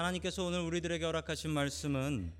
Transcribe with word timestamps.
하나님께서 0.00 0.44
오늘 0.44 0.60
우리들에게 0.60 1.04
허락하신 1.04 1.50
말씀은 1.50 2.32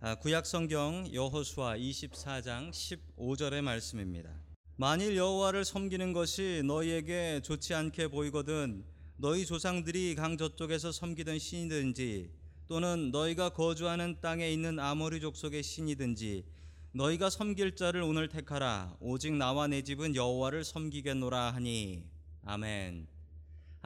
아, 0.00 0.14
구약 0.14 0.46
성경 0.46 1.06
여호수아 1.12 1.76
24장 1.76 2.70
15절의 2.70 3.60
말씀입니다. 3.60 4.30
만일 4.76 5.14
여호와를 5.14 5.66
섬기는 5.66 6.14
것이 6.14 6.62
너희에게 6.64 7.42
좋지 7.44 7.74
않게 7.74 8.08
보이거든 8.08 8.86
너희 9.18 9.44
조상들이 9.44 10.14
강 10.14 10.38
저쪽에서 10.38 10.90
섬기던 10.90 11.38
신이든지 11.38 12.30
또는 12.68 13.10
너희가 13.10 13.50
거주하는 13.50 14.22
땅에 14.22 14.50
있는 14.50 14.78
아모리 14.78 15.20
족속의 15.20 15.62
신이든지 15.62 16.46
너희가 16.92 17.28
섬길 17.28 17.76
자를 17.76 18.00
오늘 18.00 18.28
택하라 18.28 18.96
오직 19.00 19.34
나와 19.34 19.66
내 19.66 19.82
집은 19.82 20.14
여호와를 20.14 20.64
섬기겠노라 20.64 21.50
하니 21.50 22.04
아멘. 22.46 23.17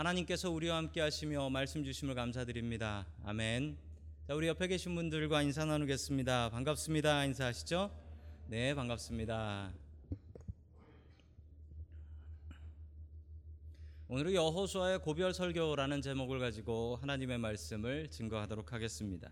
하나님께서 0.02 0.50
우리와 0.50 0.78
함께 0.78 1.00
하시며 1.00 1.48
말씀 1.48 1.84
주심을 1.84 2.16
감사드립니다. 2.16 3.06
아멘. 3.22 3.78
자, 4.26 4.34
우리 4.34 4.48
옆에 4.48 4.66
계신 4.66 4.96
분들과 4.96 5.42
인사 5.42 5.64
나누겠습니다. 5.64 6.50
반갑습니다. 6.50 7.24
인사하시죠? 7.26 7.88
네, 8.48 8.74
반갑습니다. 8.74 9.72
오늘은 14.08 14.34
여호수아의 14.34 15.02
고별 15.02 15.32
설교라는 15.32 16.02
제목을 16.02 16.40
가지고 16.40 16.98
하나님의 17.00 17.38
말씀을 17.38 18.10
증거하도록 18.10 18.72
하겠습니다. 18.72 19.30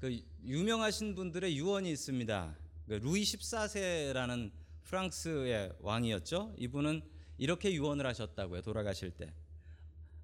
그 0.00 0.20
유명하신 0.44 1.14
분들의 1.14 1.56
유언이 1.56 1.90
있습니다. 1.90 2.58
그 2.88 2.92
루이 2.92 3.22
14세라는 3.22 4.50
프랑스의 4.82 5.72
왕이었죠. 5.80 6.56
이분은 6.58 7.13
이렇게 7.38 7.72
유언을 7.72 8.06
하셨다고요. 8.06 8.62
돌아가실 8.62 9.10
때. 9.10 9.32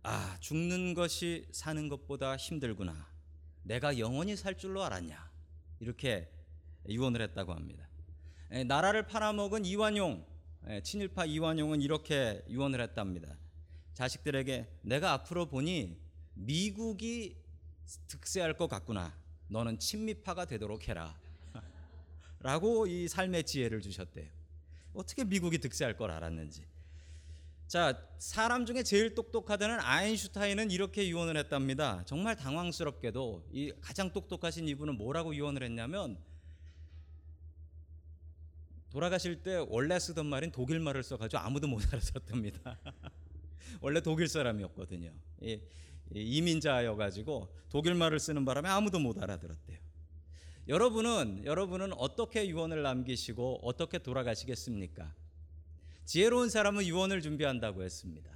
아, 0.03 0.37
죽는 0.41 0.95
것이 0.95 1.47
사는 1.53 1.89
것보다 1.89 2.37
힘들구나. 2.37 3.09
내가 3.63 3.99
영원히 3.99 4.37
살 4.37 4.57
줄로 4.57 4.83
알았냐. 4.83 5.31
이렇게 5.81 6.31
유언을 6.89 7.21
했다고 7.23 7.53
합니다. 7.53 7.89
에, 8.51 8.65
나라를 8.65 9.07
팔아먹은 9.07 9.65
이완용, 9.65 10.25
에, 10.67 10.83
친일파 10.83 11.27
이완용은 11.27 11.83
이렇게 11.83 12.43
유언을 12.49 12.81
했답니다. 12.81 13.37
자식들에게 13.95 14.81
내가 14.83 15.13
앞으로 15.13 15.47
보니 15.47 15.99
미국이 16.35 17.37
득세할 18.09 18.57
것 18.57 18.69
같구나. 18.69 19.15
너는 19.49 19.79
친미파가 19.79 20.47
되도록 20.47 20.89
해라. 20.89 21.19
라고 22.41 22.87
이 22.87 23.09
삶의 23.09 23.45
지혜를 23.45 23.83
주셨대요. 23.83 24.31
어떻게 24.95 25.25
미국이 25.25 25.59
득세할 25.59 25.97
걸 25.97 26.11
알았는지. 26.11 26.65
자, 27.71 28.05
사람 28.19 28.67
중에 28.67 28.83
제일 28.83 29.15
똑똑하다는 29.15 29.79
아인슈타인은 29.79 30.73
이렇게 30.73 31.09
유언을 31.09 31.37
했답니다. 31.37 32.03
정말 32.05 32.35
당황스럽게도 32.35 33.47
이 33.53 33.73
가장 33.81 34.13
똑똑하신 34.13 34.67
이분은 34.67 34.97
뭐라고 34.99 35.33
유언을 35.33 35.63
했냐면 35.63 36.19
돌아가실 38.91 39.45
때 39.45 39.65
원래 39.69 40.01
쓰던 40.01 40.27
말인 40.27 40.51
독일 40.51 40.81
말을 40.81 41.05
써가지고 41.05 41.41
아무도 41.41 41.69
못 41.69 41.81
알아듣답니다. 41.87 42.77
원래 43.81 44.01
독일 44.01 44.27
사람이었거든요. 44.27 45.13
이, 45.41 45.61
이민자여가지고 46.13 47.55
독일 47.69 47.95
말을 47.95 48.19
쓰는 48.19 48.45
바람에 48.45 48.69
아무도 48.69 48.99
못 48.99 49.23
알아들었대요. 49.23 49.79
여러분은 50.67 51.45
여러분은 51.45 51.93
어떻게 51.93 52.49
유언을 52.49 52.83
남기시고 52.83 53.61
어떻게 53.63 53.99
돌아가시겠습니까? 53.99 55.15
지혜로운 56.11 56.49
사람은 56.51 56.87
유언을 56.87 57.23
준비한다고 57.23 57.85
했습니다. 57.85 58.33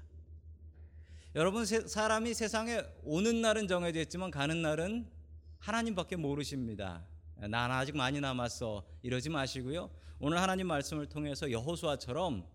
여러분 1.35 1.65
사람이 1.65 2.33
세상에 2.33 2.81
오는 3.03 3.41
날은 3.41 3.67
정해져 3.67 4.01
있지만 4.03 4.31
가는 4.31 4.63
날은 4.63 5.11
하나님밖에 5.59 6.15
모르십니다. 6.15 7.05
난 7.35 7.73
아직 7.73 7.97
많이 7.97 8.21
남았어 8.21 8.87
이러지 9.03 9.29
마시고요. 9.31 9.91
오늘 10.21 10.39
하나님 10.41 10.69
말씀을 10.69 11.09
통해서 11.09 11.51
여호수아처럼 11.51 12.47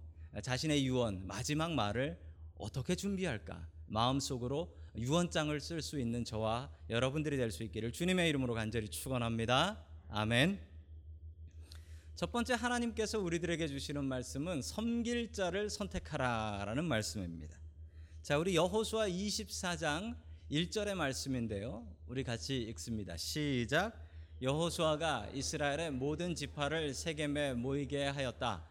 자신의 0.42 0.88
유언 0.88 1.28
마지막 1.28 1.74
말을 1.74 2.18
어떻게 2.58 2.96
준비할까 2.96 3.68
마음속으로 3.88 4.74
유언장을 4.96 5.60
쓸 5.60 5.82
수 5.82 6.00
있는 6.00 6.24
저와 6.24 6.72
여러분들이 6.90 7.36
될 7.36 7.52
수 7.52 7.64
있기를 7.64 7.92
주님의 7.92 8.30
이름으로 8.30 8.54
간절히 8.54 8.88
축원합니다. 8.88 9.84
아멘. 10.08 10.69
첫 12.20 12.34
번째 12.34 12.56
하나님께서 12.56 13.18
우리들에게 13.18 13.66
주시는 13.70 14.04
말씀은 14.04 14.62
섬길 14.62 15.32
자를 15.32 15.70
선택하라라는 15.70 16.84
말씀입니다. 16.84 17.58
자, 18.22 18.38
우리 18.38 18.58
여호수아 18.58 19.08
24장 19.08 20.18
1절의 20.52 20.96
말씀인데요. 20.96 21.88
우리 22.08 22.26
같이 22.26 22.58
읽습니다. 22.58 23.16
시작. 23.16 23.94
여호수아가 24.42 25.30
이스라엘의 25.34 25.92
모든 25.92 26.36
지파를 26.36 26.94
세겜에 26.94 27.54
모이게 27.54 28.08
하였다. 28.08 28.66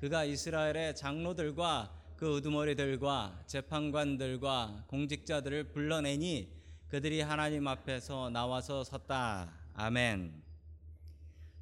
그가 0.00 0.24
이스라엘의 0.24 0.96
장로들과 0.96 2.14
그 2.16 2.36
우두머리들과 2.36 3.42
재판관들과 3.46 4.86
공직자들을 4.88 5.72
불러내니 5.72 6.48
그들이 6.88 7.20
하나님 7.20 7.68
앞에서 7.68 8.30
나와서 8.30 8.82
섰다. 8.82 9.52
아멘. 9.74 10.43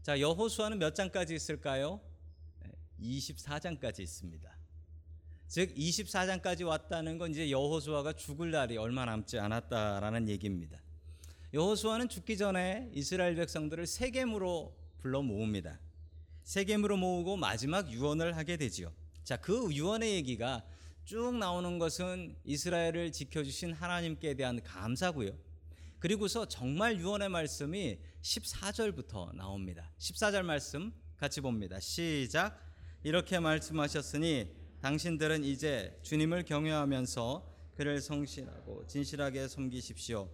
자, 0.03 0.19
여호수아는 0.19 0.81
몇 0.81 0.97
장까지 0.97 1.33
있을까요? 1.33 2.01
24장까지 3.01 4.01
있습니다. 4.01 4.51
즉 5.47 5.73
24장까지 5.77 6.67
왔다는 6.67 7.19
건 7.19 7.31
이제 7.31 7.51
여호수아가 7.53 8.15
죽을 8.15 8.51
날이 8.51 8.77
얼마 8.79 9.05
남지 9.05 9.39
않았다라는 9.39 10.29
얘기입니다. 10.29 10.81
여호수아는 11.55 12.09
죽기 12.09 12.37
전에 12.37 12.91
이스라엘 12.93 13.37
백성들을 13.37 13.87
세겜으로 13.87 14.75
불러 14.99 15.23
모읍니다. 15.23 15.79
세겜으로 16.43 16.97
모으고 16.97 17.37
마지막 17.37 17.89
유언을 17.93 18.37
하게 18.37 18.57
되지요. 18.57 18.93
자, 19.23 19.37
그 19.37 19.73
유언의 19.73 20.15
얘기가 20.15 20.65
쭉 21.05 21.37
나오는 21.37 21.79
것은 21.79 22.35
이스라엘을 22.45 23.13
지켜주신 23.13 23.73
하나님께 23.73 24.35
대한 24.35 24.61
감사고요. 24.63 25.31
그리고서 26.03 26.47
정말 26.47 26.99
유언의 26.99 27.29
말씀이 27.29 27.97
14절부터 28.23 29.37
나옵니다. 29.37 29.89
14절 30.01 30.43
말씀 30.43 30.93
같이 31.17 31.41
봅니다. 31.41 31.79
시작. 31.79 32.59
이렇게 33.05 33.39
말씀하셨으니 33.39 34.49
당신들은 34.81 35.45
이제 35.45 35.97
주님을 36.03 36.45
경외하면서 36.45 37.73
그를 37.77 38.01
성실하고 38.01 38.85
진실하게 38.89 39.47
섬기십시오. 39.47 40.29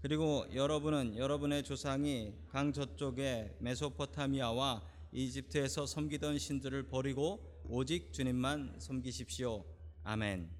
그리고 0.00 0.44
여러분은 0.52 1.16
여러분의 1.16 1.62
조상이 1.62 2.34
강 2.48 2.72
저쪽의 2.72 3.58
메소포타미아와 3.60 4.82
이집트에서 5.12 5.86
섬기던 5.86 6.40
신들을 6.40 6.88
버리고 6.88 7.62
오직 7.68 8.12
주님만 8.12 8.74
섬기십시오. 8.80 9.64
아멘. 10.02 10.50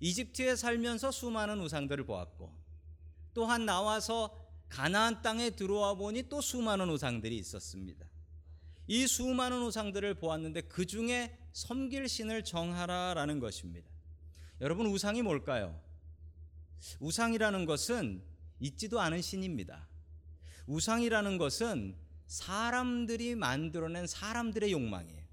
이집트에 0.00 0.56
살면서 0.56 1.10
수많은 1.10 1.60
우상들을 1.60 2.04
보았고 2.04 2.59
또한 3.34 3.66
나와서 3.66 4.36
가나안 4.68 5.22
땅에 5.22 5.50
들어와 5.50 5.94
보니 5.94 6.28
또 6.28 6.40
수많은 6.40 6.88
우상들이 6.90 7.36
있었습니다. 7.38 8.06
이 8.86 9.06
수많은 9.06 9.62
우상들을 9.62 10.14
보았는데 10.14 10.62
그 10.62 10.86
중에 10.86 11.36
섬길 11.52 12.08
신을 12.08 12.44
정하라라는 12.44 13.40
것입니다. 13.40 13.90
여러분 14.60 14.86
우상이 14.86 15.22
뭘까요? 15.22 15.80
우상이라는 16.98 17.66
것은 17.66 18.22
있지도 18.60 19.00
않은 19.00 19.22
신입니다. 19.22 19.88
우상이라는 20.66 21.38
것은 21.38 21.96
사람들이 22.26 23.34
만들어낸 23.34 24.06
사람들의 24.06 24.70
욕망이에요. 24.70 25.24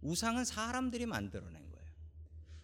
우상은 0.00 0.44
사람들이 0.44 1.06
만들어낸 1.06 1.70
거예요. 1.70 1.86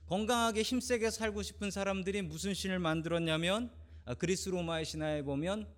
건강하게 0.07 0.63
힘세게 0.63 1.11
살고 1.11 1.43
싶은 1.43 1.71
사람들이 1.71 2.23
무슨 2.23 2.55
신을 2.55 2.79
만들었냐면 2.79 3.67
아, 3.67 3.82
그리스 4.19 4.49
로마의 4.49 4.85
신화에 4.85 5.23
보면 5.23 5.69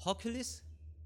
허큘리스, 0.00 0.62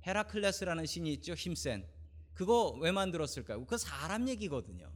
헤라클레스라는 0.07 0.87
신이 0.87 1.13
있죠. 1.15 1.35
힘센. 1.35 1.87
그거 2.35 2.77
왜 2.81 2.91
만들었을까요? 2.93 3.65
그 3.67 3.77
사람 3.79 4.29
얘기거든요. 4.29 4.91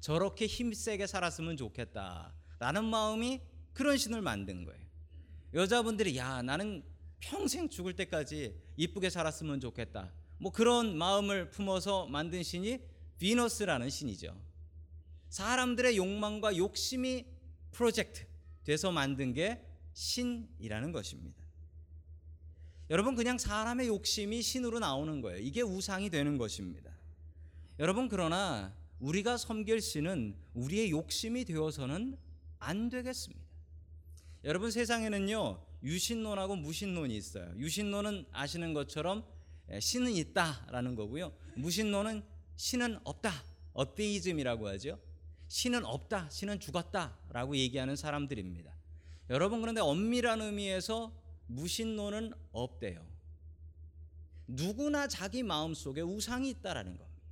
저렇게 0.00 0.46
힘세게 0.46 1.06
살았으면 1.06 1.56
좋겠다. 1.56 2.32
라는 2.58 2.84
마음이 2.84 3.40
그런 3.72 3.96
신을 3.96 4.22
만든 4.22 4.64
거예요. 4.64 4.86
여자분들이 5.54 6.16
야 6.16 6.42
나는 6.42 6.82
평생 7.20 7.68
죽을 7.68 7.94
때까지 7.96 8.54
이쁘게 8.76 9.10
살았으면 9.10 9.60
좋겠다. 9.60 10.12
뭐 10.38 10.52
그런 10.52 10.96
마음을 10.96 11.50
품어서 11.50 12.06
만든 12.06 12.42
신이 12.42 12.80
비너스라는 13.18 13.90
신이죠. 13.90 14.38
사람들의 15.28 15.96
욕망과 15.96 16.56
욕심이 16.56 17.26
프로젝트 17.72 18.24
돼서 18.64 18.92
만든 18.92 19.32
게 19.32 19.65
신이라는 19.96 20.92
것입니다. 20.92 21.42
여러분 22.90 23.16
그냥 23.16 23.38
사람의 23.38 23.88
욕심이 23.88 24.42
신으로 24.42 24.78
나오는 24.78 25.22
거예요. 25.22 25.38
이게 25.38 25.62
우상이 25.62 26.10
되는 26.10 26.36
것입니다. 26.36 26.92
여러분 27.78 28.08
그러나 28.08 28.74
우리가 29.00 29.38
섬길 29.38 29.80
신은 29.80 30.36
우리의 30.52 30.90
욕심이 30.90 31.46
되어서는 31.46 32.18
안 32.58 32.88
되겠습니다. 32.90 33.42
여러분 34.44 34.70
세상에는요 34.70 35.64
유신론하고 35.82 36.56
무신론이 36.56 37.16
있어요. 37.16 37.52
유신론은 37.56 38.26
아시는 38.32 38.74
것처럼 38.74 39.24
예, 39.70 39.80
신은 39.80 40.12
있다라는 40.12 40.94
거고요. 40.94 41.32
무신론은 41.56 42.22
신은 42.56 42.98
없다. 43.02 43.32
어테이즘이라고 43.72 44.68
하죠. 44.68 45.00
신은 45.48 45.86
없다. 45.86 46.28
신은 46.30 46.60
죽었다라고 46.60 47.56
얘기하는 47.56 47.96
사람들입니다. 47.96 48.75
여러분 49.30 49.60
그런데 49.60 49.80
엄밀한 49.80 50.40
의미에서 50.40 51.12
무신론은 51.46 52.32
없대요. 52.52 53.04
누구나 54.46 55.08
자기 55.08 55.42
마음속에 55.42 56.00
우상이 56.00 56.50
있다라는 56.50 56.96
겁니다. 56.96 57.22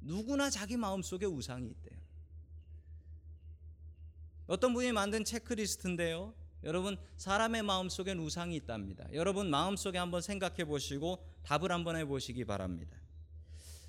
누구나 0.00 0.50
자기 0.50 0.76
마음속에 0.76 1.26
우상이 1.26 1.68
있대요. 1.68 2.00
어떤 4.46 4.74
분이 4.74 4.92
만든 4.92 5.24
체크리스트인데요. 5.24 6.34
여러분 6.64 6.96
사람의 7.16 7.62
마음속엔 7.62 8.18
우상이 8.18 8.54
있답니다. 8.56 9.06
여러분 9.12 9.50
마음속에 9.50 9.98
한번 9.98 10.20
생각해 10.20 10.64
보시고 10.64 11.24
답을 11.42 11.72
한번 11.72 11.96
해 11.96 12.04
보시기 12.04 12.44
바랍니다. 12.44 12.96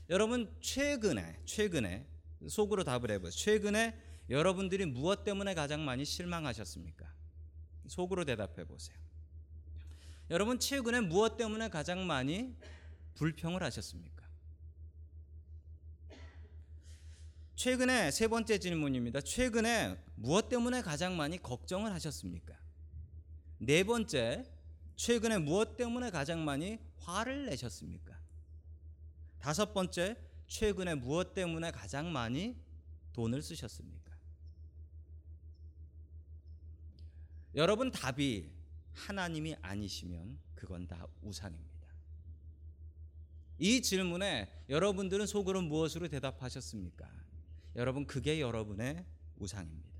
여러분 0.10 0.52
최근에 0.62 1.42
최근에 1.46 2.08
속으로 2.48 2.84
답을 2.84 3.12
해 3.12 3.20
보세요. 3.20 3.32
최근에 3.32 3.96
여러분들이 4.30 4.86
무엇 4.86 5.24
때문에 5.24 5.54
가장 5.54 5.86
많이 5.86 6.06
실망하셨습니까? 6.06 7.13
속으로 7.88 8.26
대답해 8.26 8.66
보세요. 8.66 8.98
여러분 10.30 10.60
최근에 10.60 11.02
무엇 11.02 11.38
때문에 11.38 11.70
가장 11.70 12.08
많이 12.08 12.56
불평을 13.16 13.62
하셨습니까? 13.64 14.24
최근에 17.56 18.12
세 18.12 18.28
번째 18.28 18.58
질문입니다. 18.58 19.22
최근에 19.22 19.98
무엇 20.16 20.50
때문에 20.50 20.82
가장 20.82 21.16
많이 21.16 21.42
걱정을 21.42 21.92
하셨습니까? 21.94 22.58
네 23.60 23.84
번째, 23.84 24.44
최근에 24.96 25.38
무엇 25.38 25.78
때문에 25.78 26.10
가장 26.10 26.44
많이 26.44 26.80
화를 26.98 27.46
내셨습니까? 27.46 28.20
다섯 29.40 29.74
번째, 29.74 30.18
최근에 30.48 30.96
무엇 30.96 31.34
때문에 31.34 31.72
가장 31.72 32.12
많이 32.12 32.58
돈을 33.14 33.42
쓰셨습니까? 33.42 34.13
여러분 37.56 37.92
답이 37.92 38.50
하나님이 38.94 39.56
아니시면 39.62 40.40
그건 40.56 40.88
다 40.88 41.08
우상입니다. 41.22 41.74
이 43.60 43.82
질문에 43.82 44.50
여러분들은 44.70 45.26
속으로 45.28 45.62
무엇으로 45.62 46.08
대답하셨습니까? 46.08 47.10
여러분 47.76 48.06
그게 48.06 48.40
여러분의 48.40 49.06
우상입니다. 49.38 49.94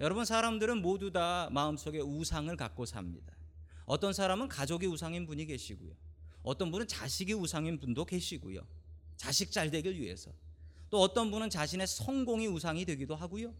여러분 0.00 0.24
사람들은 0.24 0.82
모두 0.82 1.10
다 1.10 1.48
마음속에 1.50 2.00
우상을 2.00 2.54
갖고 2.56 2.84
삽니다. 2.84 3.34
어떤 3.86 4.12
사람은 4.12 4.48
가족이 4.48 4.86
우상인 4.86 5.26
분이 5.26 5.46
계시고요. 5.46 5.94
어떤 6.42 6.70
분은 6.70 6.86
자식이 6.86 7.32
우상인 7.32 7.78
분도 7.78 8.04
계시고요. 8.04 8.66
자식 9.16 9.50
잘 9.50 9.70
되길 9.70 9.98
위해서. 9.98 10.30
또 10.90 11.00
어떤 11.00 11.30
분은 11.30 11.50
자신의 11.50 11.86
성공이 11.86 12.46
우상이 12.46 12.84
되기도 12.84 13.16
하고요. 13.16 13.54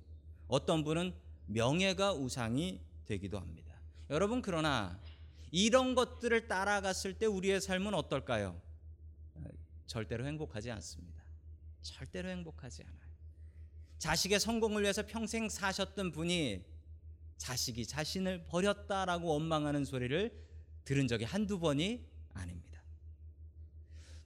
어떤 0.46 0.84
분은 0.84 1.14
명예가 1.46 2.14
우상이 2.14 2.80
되기도 3.06 3.38
합니다. 3.38 3.74
여러분 4.10 4.42
그러나 4.42 5.00
이런 5.50 5.94
것들을 5.94 6.48
따라갔을 6.48 7.14
때 7.18 7.26
우리의 7.26 7.60
삶은 7.60 7.94
어떨까요? 7.94 8.60
절대로 9.86 10.26
행복하지 10.26 10.70
않습니다. 10.72 11.22
절대로 11.82 12.28
행복하지 12.28 12.82
않아요. 12.82 13.06
자식의 13.98 14.40
성공을 14.40 14.82
위해서 14.82 15.06
평생 15.06 15.48
사셨던 15.48 16.12
분이 16.12 16.64
자식이 17.38 17.86
자신을 17.86 18.46
버렸다라고 18.46 19.28
원망하는 19.28 19.84
소리를 19.84 20.32
들은 20.84 21.08
적이 21.08 21.24
한두 21.24 21.58
번이 21.58 22.04
아닙니다. 22.34 22.82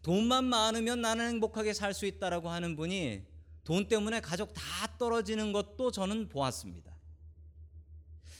돈만 0.02 0.44
많으면 0.44 1.00
나는 1.02 1.28
행복하게 1.28 1.74
살 1.74 1.92
수 1.92 2.06
있다라고 2.06 2.48
하는 2.48 2.74
분이 2.76 3.26
돈 3.64 3.86
때문에 3.86 4.20
가족 4.20 4.54
다 4.54 4.62
떨어지는 4.98 5.52
것도 5.52 5.90
저는 5.90 6.28
보았습니다. 6.28 6.89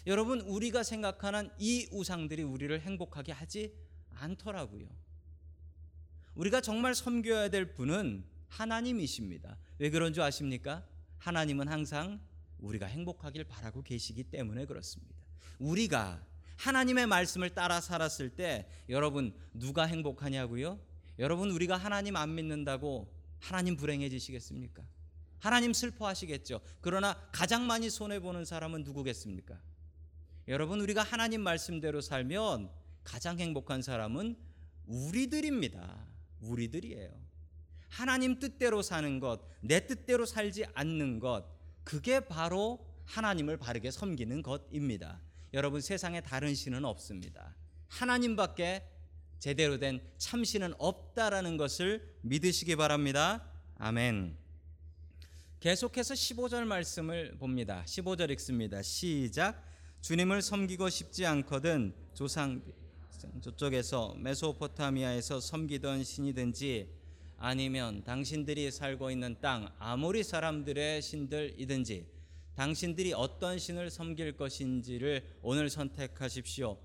여러분, 0.07 0.41
우리가 0.41 0.83
생각하는 0.83 1.51
이 1.59 1.89
우상들이 1.93 2.43
우리를 2.43 2.81
행복하게 2.81 3.33
하지 3.33 3.75
않더라고요. 4.15 4.89
우리가 6.35 6.61
정말 6.61 6.95
섬겨야 6.95 7.49
될 7.49 7.75
분은 7.75 8.25
하나님이십니다. 8.49 9.59
왜 9.79 9.91
그런 9.91 10.13
줄 10.13 10.23
아십니까? 10.23 10.87
하나님은 11.19 11.69
항상 11.69 12.21
우리가 12.59 12.87
행복하길 12.87 13.45
바라고 13.45 13.83
계시기 13.83 14.25
때문에 14.25 14.67
그렇습니다. 14.67 15.15
우리가 15.59 16.25
하나님의 16.57 17.07
말씀을 17.07 17.51
따라 17.51 17.81
살았을 17.81 18.31
때 18.31 18.69
여러분 18.89 19.35
누가 19.55 19.85
행복하냐고요? 19.85 20.79
여러분 21.19 21.51
우리가 21.51 21.77
하나님 21.77 22.17
안 22.17 22.35
믿는다고 22.35 23.13
하나님 23.39 23.77
불행해지시겠습니까? 23.77 24.83
하나님 25.39 25.73
슬퍼하시겠죠. 25.73 26.61
그러나 26.81 27.15
가장 27.33 27.67
많이 27.67 27.89
손해 27.89 28.21
보는 28.21 28.45
사람은 28.45 28.85
누구겠습니까? 28.85 29.59
여러분 30.51 30.81
우리가 30.81 31.05
하나님 31.05 31.43
말씀대로 31.43 32.01
살면 32.01 32.73
가장 33.05 33.39
행복한 33.39 33.83
사람은 33.83 34.37
우리들입니다. 34.89 36.09
우리들이에요. 36.41 37.09
하나님 37.89 38.41
뜻대로 38.41 38.83
사는 38.83 39.21
것, 39.21 39.43
내 39.61 39.87
뜻대로 39.87 40.27
살지 40.27 40.65
않는 40.75 41.21
것, 41.21 41.45
그게 41.85 42.19
바로 42.19 42.85
하나님을 43.05 43.59
바르게 43.59 43.93
섬기는 43.93 44.43
것입니다. 44.43 45.21
여러분 45.55 45.81
세상에 45.81 46.21
다른 46.21 46.53
신은 46.57 46.85
없습니다. 46.85 47.55
하나님밖에 47.87 48.85
제대로 49.39 49.79
된 49.79 50.03
참신은 50.19 50.75
없다라는 50.79 51.59
것을 51.59 52.17
믿으시기 52.23 52.75
바랍니다. 52.75 53.49
아멘. 53.79 54.37
계속해서 55.61 56.15
15절 56.15 56.65
말씀을 56.65 57.39
봅니다. 57.39 57.85
15절 57.87 58.33
읽습니다. 58.33 58.83
시작. 58.83 59.70
주님을 60.01 60.41
섬기고 60.41 60.89
싶지 60.89 61.27
않거든 61.27 61.95
조상 62.15 62.63
저쪽에서 63.43 64.15
메소포타미아에서 64.19 65.41
섬기던 65.41 66.05
신이든지 66.05 66.89
아니면 67.37 68.03
당신들이 68.05 68.71
살고 68.71 69.11
있는 69.11 69.37
땅 69.41 69.71
아모리 69.79 70.23
사람들의 70.23 71.03
신들이든지 71.03 72.07
당신들이 72.55 73.13
어떤 73.13 73.59
신을 73.59 73.91
섬길 73.91 74.37
것인지를 74.37 75.39
오늘 75.43 75.71
선택하십시오. 75.71 76.79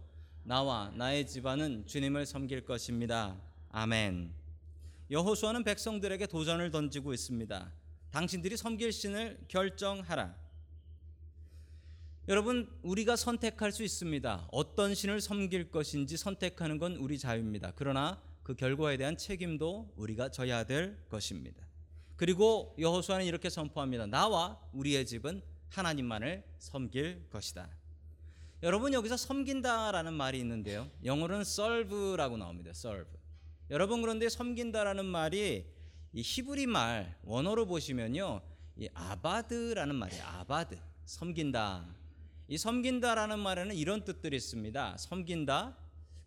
나와 0.44 0.92
나의 0.96 1.26
집안은 1.26 1.88
주님을 1.88 2.26
섬길 2.26 2.66
것입니다. 2.66 3.36
아멘. 3.70 4.32
여호수아는 5.10 5.64
백성들에게 5.64 6.28
도전을 6.28 6.72
던지고 6.72 7.14
있습니다. 7.14 7.72
당신들이 8.12 8.56
섬길 8.56 8.92
신을 8.92 9.40
결정하라. 9.48 10.45
여러분, 12.28 12.68
우리가 12.82 13.16
선택할 13.16 13.72
수 13.72 13.84
있습니다. 13.84 14.48
어떤 14.52 14.96
신을 14.96 15.22
섬길 15.22 15.70
것인지 15.70 16.18
선택하는 16.18 16.80
건 16.80 16.96
우리 16.96 17.20
자유입니다. 17.20 17.74
그러나 17.76 18.20
그 18.42 18.56
결과에 18.56 18.98
대한 18.98 19.16
책임도 19.16 19.94
우리가 19.96 20.30
져야 20.30 20.64
될 20.64 20.98
것입니다. 21.08 21.64
그리고 22.16 22.76
여호수아는 22.80 23.26
이렇게 23.26 23.52
선포합니다. 23.52 24.08
나와 24.08 24.60
우리의 24.74 25.06
집은 25.06 25.44
하나님만을 25.70 26.44
섬길 26.58 27.28
것이다. 27.30 27.70
여러분 28.64 28.94
여기서 28.94 29.18
섬긴다라는 29.18 30.14
말이 30.14 30.40
있는데요. 30.40 30.90
영어로는 31.04 31.42
serve라고 31.42 32.38
나옵니다. 32.38 32.72
serve. 32.72 33.20
여러분 33.70 34.02
그런데 34.02 34.30
섬긴다라는 34.30 35.06
말이 35.06 35.68
이 36.12 36.22
히브리 36.24 36.66
말 36.66 37.16
원어로 37.24 37.68
보시면요. 37.68 38.42
이 38.78 38.90
아바드라는 38.96 39.94
말이에요. 39.94 40.24
아바드. 40.24 40.76
섬긴다. 41.06 42.05
이 42.48 42.58
섬긴다라는 42.58 43.40
말에는 43.40 43.76
이런 43.76 44.04
뜻들이 44.04 44.38
있습니다. 44.38 44.98
섬긴다, 44.98 45.78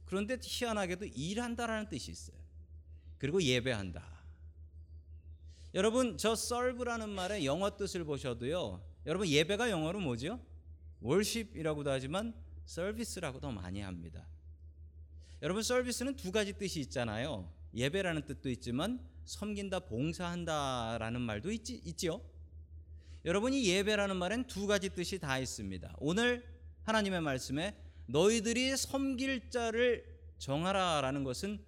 그런데 0.04 0.38
희한하게도 0.42 1.06
일한다라는 1.06 1.88
뜻이 1.88 2.10
있어요. 2.10 2.36
그리고 3.18 3.42
예배한다. 3.42 4.18
여러분 5.74 6.16
저 6.16 6.32
serve라는 6.32 7.10
말의 7.10 7.44
영어 7.44 7.76
뜻을 7.76 8.04
보셔도요. 8.04 8.82
여러분 9.06 9.28
예배가 9.28 9.70
영어로 9.70 10.00
뭐죠? 10.00 10.40
worship이라고도 11.02 11.90
하지만 11.90 12.34
더 13.40 13.52
많이 13.52 13.80
합니다. 13.80 14.26
여러분 15.40 15.62
서비스는 15.62 16.16
두 16.16 16.32
가지 16.32 16.52
뜻이 16.52 16.80
있잖아요. 16.80 17.52
예배라는 17.74 18.22
뜻도 18.26 18.50
있지만 18.50 19.00
섬긴다, 19.24 19.80
봉사한다라는 19.80 21.20
말도 21.20 21.52
있지, 21.52 21.80
있죠. 21.84 22.22
여러분이 23.28 23.66
예배라는 23.66 24.16
말엔 24.16 24.46
두 24.46 24.66
가지 24.66 24.88
뜻이 24.88 25.18
다 25.18 25.38
있습니다. 25.38 25.96
오늘 25.98 26.42
하나님의 26.84 27.20
말씀에 27.20 27.76
너희들이 28.06 28.74
섬길 28.74 29.50
자를 29.50 30.02
정하라라는 30.38 31.24
것은 31.24 31.62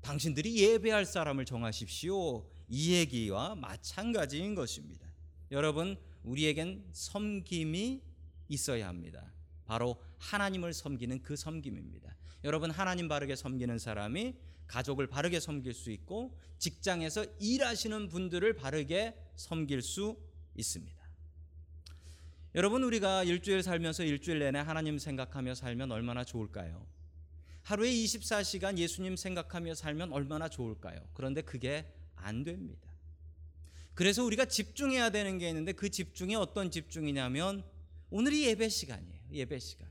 당신들이 0.00 0.56
예배할 0.58 1.06
사람을 1.06 1.44
정하십시오. 1.44 2.48
이 2.68 2.92
얘기와 2.92 3.56
마찬가지인 3.56 4.54
것입니다. 4.54 5.08
여러분, 5.50 5.98
우리에겐 6.22 6.84
섬김이 6.92 8.00
있어야 8.46 8.86
합니다. 8.86 9.32
바로 9.64 10.00
하나님을 10.18 10.72
섬기는 10.72 11.20
그 11.22 11.34
섬김입니다. 11.34 12.14
여러분 12.44 12.70
하나님 12.70 13.08
바르게 13.08 13.34
섬기는 13.34 13.80
사람이 13.80 14.36
가족을 14.68 15.08
바르게 15.08 15.40
섬길 15.40 15.74
수 15.74 15.90
있고 15.90 16.38
직장에서 16.58 17.24
일하시는 17.40 18.08
분들을 18.08 18.54
바르게 18.54 19.16
섬길 19.34 19.82
수 19.82 20.16
있습니다. 20.54 21.04
여러분 22.54 22.84
우리가 22.84 23.24
일주일 23.24 23.62
살면서 23.62 24.04
일주일 24.04 24.38
내내 24.38 24.60
하나님 24.60 24.98
생각하며 24.98 25.54
살면 25.54 25.90
얼마나 25.90 26.24
좋을까요? 26.24 26.86
하루에 27.62 27.90
24시간 27.90 28.78
예수님 28.78 29.16
생각하며 29.16 29.74
살면 29.74 30.12
얼마나 30.12 30.48
좋을까요? 30.48 31.00
그런데 31.14 31.40
그게 31.42 31.92
안 32.14 32.44
됩니다. 32.44 32.88
그래서 33.94 34.24
우리가 34.24 34.44
집중해야 34.44 35.10
되는 35.10 35.38
게 35.38 35.48
있는데 35.48 35.72
그 35.72 35.88
집중이 35.88 36.34
어떤 36.34 36.70
집중이냐면 36.70 37.64
오늘이 38.10 38.44
예배 38.44 38.68
시간이에요. 38.68 39.20
예배 39.32 39.58
시간. 39.58 39.88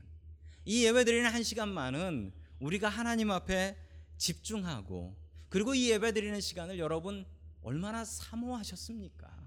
이 0.64 0.86
예배 0.86 1.04
드리는 1.04 1.28
한 1.28 1.42
시간만은 1.42 2.32
우리가 2.60 2.88
하나님 2.88 3.30
앞에 3.30 3.76
집중하고 4.16 5.16
그리고 5.48 5.74
이 5.74 5.90
예배 5.90 6.12
드리는 6.12 6.40
시간을 6.40 6.78
여러분 6.78 7.26
얼마나 7.62 8.04
사모하셨습니까? 8.04 9.43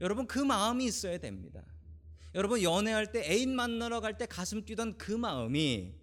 여러분 0.00 0.26
그 0.26 0.38
마음이 0.38 0.84
있어야 0.84 1.18
됩니다. 1.18 1.62
여러분 2.34 2.62
연애할 2.62 3.12
때 3.12 3.30
애인 3.30 3.54
만나러 3.54 4.00
갈 4.00 4.18
때 4.18 4.26
가슴 4.26 4.64
뛰던 4.64 4.98
그 4.98 5.12
마음이 5.12 5.94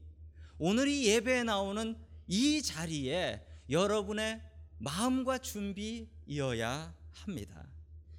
오늘 0.58 0.88
이 0.88 1.08
예배에 1.08 1.44
나오는 1.44 1.96
이 2.28 2.62
자리에 2.62 3.46
여러분의 3.70 4.42
마음과 4.78 5.40
준비이어야 5.40 6.96
합니다. 7.12 7.68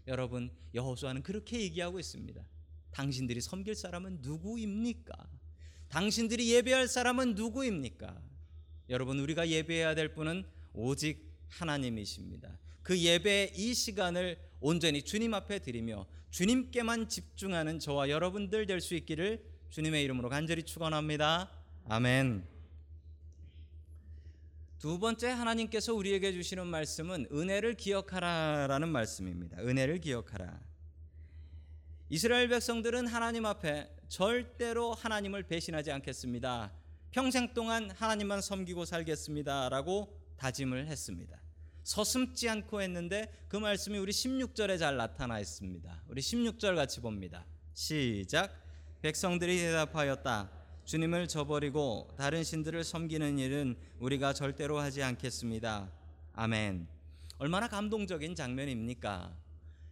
여러분 0.06 0.50
여호수아는 0.74 1.22
그렇게 1.22 1.60
얘기하고 1.60 1.98
있습니다. 1.98 2.42
당신들이 2.90 3.40
섬길 3.40 3.74
사람은 3.74 4.18
누구입니까? 4.20 5.14
당신들이 5.88 6.50
예배할 6.52 6.88
사람은 6.88 7.34
누구입니까? 7.34 8.20
여러분 8.90 9.18
우리가 9.20 9.48
예배해야 9.48 9.94
될 9.94 10.14
분은 10.14 10.44
오직 10.74 11.32
하나님이십니다. 11.48 12.58
그 12.82 12.98
예배의 12.98 13.52
이 13.56 13.74
시간을 13.74 14.38
온전히 14.60 15.02
주님 15.02 15.34
앞에 15.34 15.58
드리며 15.60 16.06
주님께만 16.30 17.08
집중하는 17.08 17.78
저와 17.78 18.08
여러분들 18.08 18.66
될 18.66 18.80
수 18.80 18.94
있기를 18.94 19.44
주님의 19.70 20.02
이름으로 20.04 20.28
간절히 20.28 20.62
축원합니다. 20.62 21.50
아멘. 21.88 22.46
두 24.78 24.98
번째 24.98 25.28
하나님께서 25.28 25.94
우리에게 25.94 26.32
주시는 26.32 26.66
말씀은 26.66 27.28
은혜를 27.32 27.74
기억하라라는 27.74 28.88
말씀입니다. 28.88 29.58
은혜를 29.58 30.00
기억하라. 30.00 30.60
이스라엘 32.08 32.48
백성들은 32.48 33.06
하나님 33.06 33.46
앞에 33.46 33.88
절대로 34.08 34.92
하나님을 34.92 35.44
배신하지 35.44 35.92
않겠습니다. 35.92 36.72
평생 37.10 37.54
동안 37.54 37.90
하나님만 37.90 38.40
섬기고 38.40 38.84
살겠습니다라고 38.84 40.18
다짐을 40.36 40.88
했습니다. 40.88 41.41
서슴지 41.84 42.48
않고 42.48 42.80
했는데 42.82 43.32
그 43.48 43.56
말씀이 43.56 43.98
우리 43.98 44.12
16절에 44.12 44.78
잘 44.78 44.96
나타나 44.96 45.40
있습니다. 45.40 46.02
우리 46.08 46.20
16절 46.20 46.76
같이 46.76 47.00
봅니다. 47.00 47.44
시작. 47.74 48.52
백성들이 49.02 49.58
대답하였다. 49.58 50.50
주님을 50.84 51.28
저버리고 51.28 52.14
다른 52.16 52.44
신들을 52.44 52.82
섬기는 52.84 53.38
일은 53.38 53.76
우리가 53.98 54.32
절대로 54.32 54.78
하지 54.78 55.02
않겠습니다. 55.02 55.90
아멘. 56.34 56.86
얼마나 57.38 57.68
감동적인 57.68 58.34
장면입니까? 58.34 59.36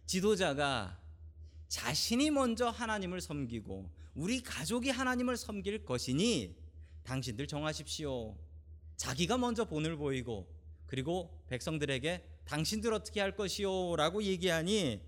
지도자가 0.05 0.97
자신이 1.67 2.31
먼저 2.31 2.69
하나님을 2.69 3.21
섬기고 3.21 3.89
우리 4.15 4.41
가족이 4.41 4.89
하나님을 4.89 5.37
섬길 5.37 5.85
것이니 5.85 6.55
당신들 7.03 7.47
정하십시오. 7.47 8.37
자기가 8.97 9.37
먼저 9.37 9.65
본을 9.65 9.97
보이고 9.97 10.47
그리고 10.91 11.41
백성들에게 11.47 12.41
당신들 12.43 12.93
어떻게 12.93 13.21
할 13.21 13.33
것이요 13.33 13.95
라고 13.95 14.21
얘기하니 14.21 15.01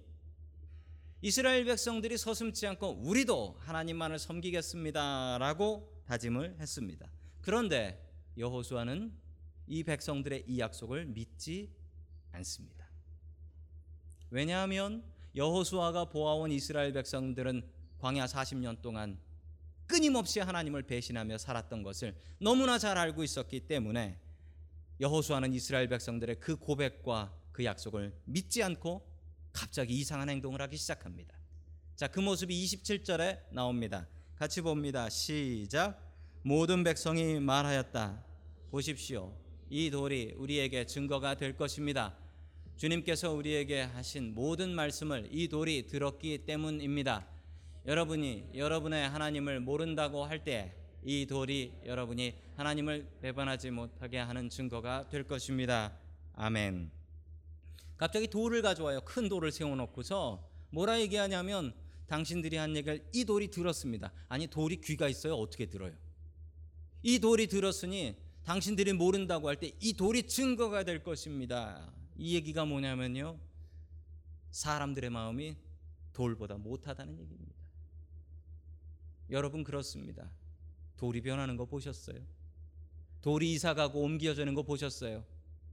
이스라엘 1.22 1.66
백성들이 1.66 2.18
서슴지 2.18 2.66
않고 2.68 3.02
우리도 3.02 3.58
하나님만을 3.60 4.18
섬기겠습니다 4.18 5.40
라고 5.40 6.02
다짐을 6.06 6.56
했습니다. 6.58 7.12
그런데 7.42 8.02
여호수아는 8.38 9.12
이 9.68 9.84
백성들의 9.84 10.46
이 10.48 10.60
약속을 10.60 11.04
믿지 11.08 11.70
않습니다. 12.32 12.88
왜냐하면 14.30 15.04
여호수아가 15.36 16.06
보아온 16.06 16.54
이스라엘 16.54 16.94
백성들은 16.94 17.70
광야 18.00 18.28
40년 18.28 18.82
동안 18.82 19.20
끊임없이 19.86 20.40
하나님을 20.40 20.84
배신하며 20.84 21.40
살았던 21.40 21.84
것을 21.84 22.16
너무나 22.40 22.78
잘 22.78 22.98
알고 22.98 23.22
있었기 23.26 23.68
때문에 23.68 24.23
여호수아는 25.00 25.54
이스라엘 25.54 25.88
백성들의 25.90 26.40
그 26.40 26.56
고백과 26.56 27.34
그 27.52 27.66
약속을 27.66 28.14
믿지 28.26 28.62
않고 28.64 29.06
갑자기 29.52 29.96
이상한 29.96 30.30
행동을 30.30 30.62
하기 30.62 30.78
시작합니다. 30.78 31.36
자, 31.96 32.08
그 32.08 32.20
모습이 32.20 32.64
27절에 32.66 33.40
나옵니다. 33.52 34.08
같이 34.36 34.62
봅니다. 34.62 35.10
시작. 35.10 36.00
모든 36.44 36.84
백성이 36.84 37.40
말하였다. 37.40 38.24
보십시오. 38.72 39.36
이 39.70 39.90
돌이 39.90 40.34
우리에게 40.38 40.86
증거가 40.86 41.36
될 41.36 41.56
것입니다. 41.56 42.18
주님께서 42.78 43.32
우리에게 43.32 43.82
하신 43.82 44.34
모든 44.34 44.74
말씀을 44.74 45.30
이 45.32 45.48
돌이 45.48 45.88
들었기 45.88 46.46
때문입니다. 46.46 47.28
여러분이 47.86 48.50
여러분의 48.56 49.08
하나님을 49.10 49.60
모른다고 49.60 50.26
할 50.26 50.44
때 50.44 50.76
이 51.06 51.26
돌이 51.26 51.74
여러분이 51.86 52.34
하나님을 52.56 53.08
배반하지 53.22 53.72
못하게 53.72 54.20
하는 54.20 54.50
증거가 54.50 55.08
될 55.10 55.24
것입니다. 55.28 55.98
아멘. 56.34 56.92
갑자기 57.98 58.28
돌을 58.28 58.62
가져와요. 58.62 59.02
큰 59.02 59.30
돌을 59.30 59.52
세워놓고서 59.52 60.50
뭐라 60.72 61.00
얘기하냐면 61.02 61.74
당신들이 62.08 62.58
한 62.58 62.76
얘기를 62.76 63.06
이 63.14 63.26
돌이 63.26 63.50
들었습니다. 63.50 64.12
아니 64.28 64.48
돌이 64.48 64.82
귀가 64.82 65.08
있어요. 65.08 65.36
어떻게 65.36 65.66
들어요? 65.68 65.94
이 67.02 67.20
돌이 67.20 67.48
들었으니 67.48 68.16
당신들이 68.46 68.94
모른다고 68.94 69.48
할 69.48 69.56
때 69.58 69.72
이 69.80 69.94
돌이 69.94 70.24
증거가 70.24 70.84
될 70.84 71.04
것입니다. 71.04 71.92
이 72.18 72.36
얘기가 72.36 72.66
뭐냐면요. 72.66 73.38
사람들의 74.52 75.10
마음이 75.10 75.56
돌보다 76.14 76.58
못하다는 76.58 77.20
얘기입니다. 77.20 77.54
여러분 79.30 79.64
그렇습니다. 79.64 80.30
돌이 80.98 81.22
변하는 81.22 81.58
거 81.58 81.66
보셨어요? 81.66 82.20
돌이 83.22 83.54
이사 83.54 83.74
가고 83.74 84.02
옮겨지는 84.02 84.54
거 84.54 84.64
보셨어요? 84.64 85.24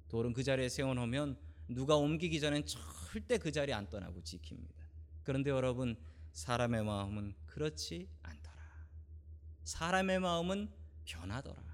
돌은 0.09 0.33
그 0.33 0.43
자리에 0.43 0.69
세워놓으면 0.69 1.37
누가 1.69 1.97
옮기기 1.97 2.41
전엔 2.41 2.65
절대 2.67 3.39
그 3.39 3.53
자리에 3.53 3.75
안 3.75 3.89
떠나고 3.89 4.21
지킵니다. 4.23 4.75
그런데 5.23 5.51
여러분 5.51 5.97
사람의 6.33 6.85
마음은 6.85 7.35
그렇지 7.47 8.09
않더라. 8.23 8.57
사람의 9.65 10.21
마음은 10.21 10.71
변하더라. 11.05 11.71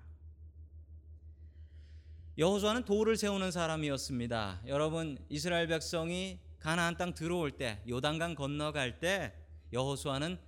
여호수아는 2.39 2.85
돌을 2.85 3.17
세우는 3.17 3.51
사람이었습니다. 3.51 4.63
여러분 4.67 5.17
이스라엘 5.31 5.67
백성이 5.69 6.39
가나안 6.59 6.97
땅 6.97 7.15
들어올 7.15 7.53
때 7.53 7.83
요단강 7.89 8.35
건너갈 8.35 9.01
때 9.01 9.33
여호수아는 9.73 10.39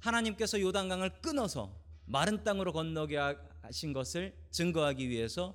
하나님께서 0.00 0.60
요단강을 0.60 1.22
끊어서 1.22 1.81
마른 2.04 2.44
땅으로 2.44 2.72
건너게 2.72 3.16
하신 3.62 3.92
것을 3.92 4.34
증거하기 4.50 5.08
위해서 5.08 5.54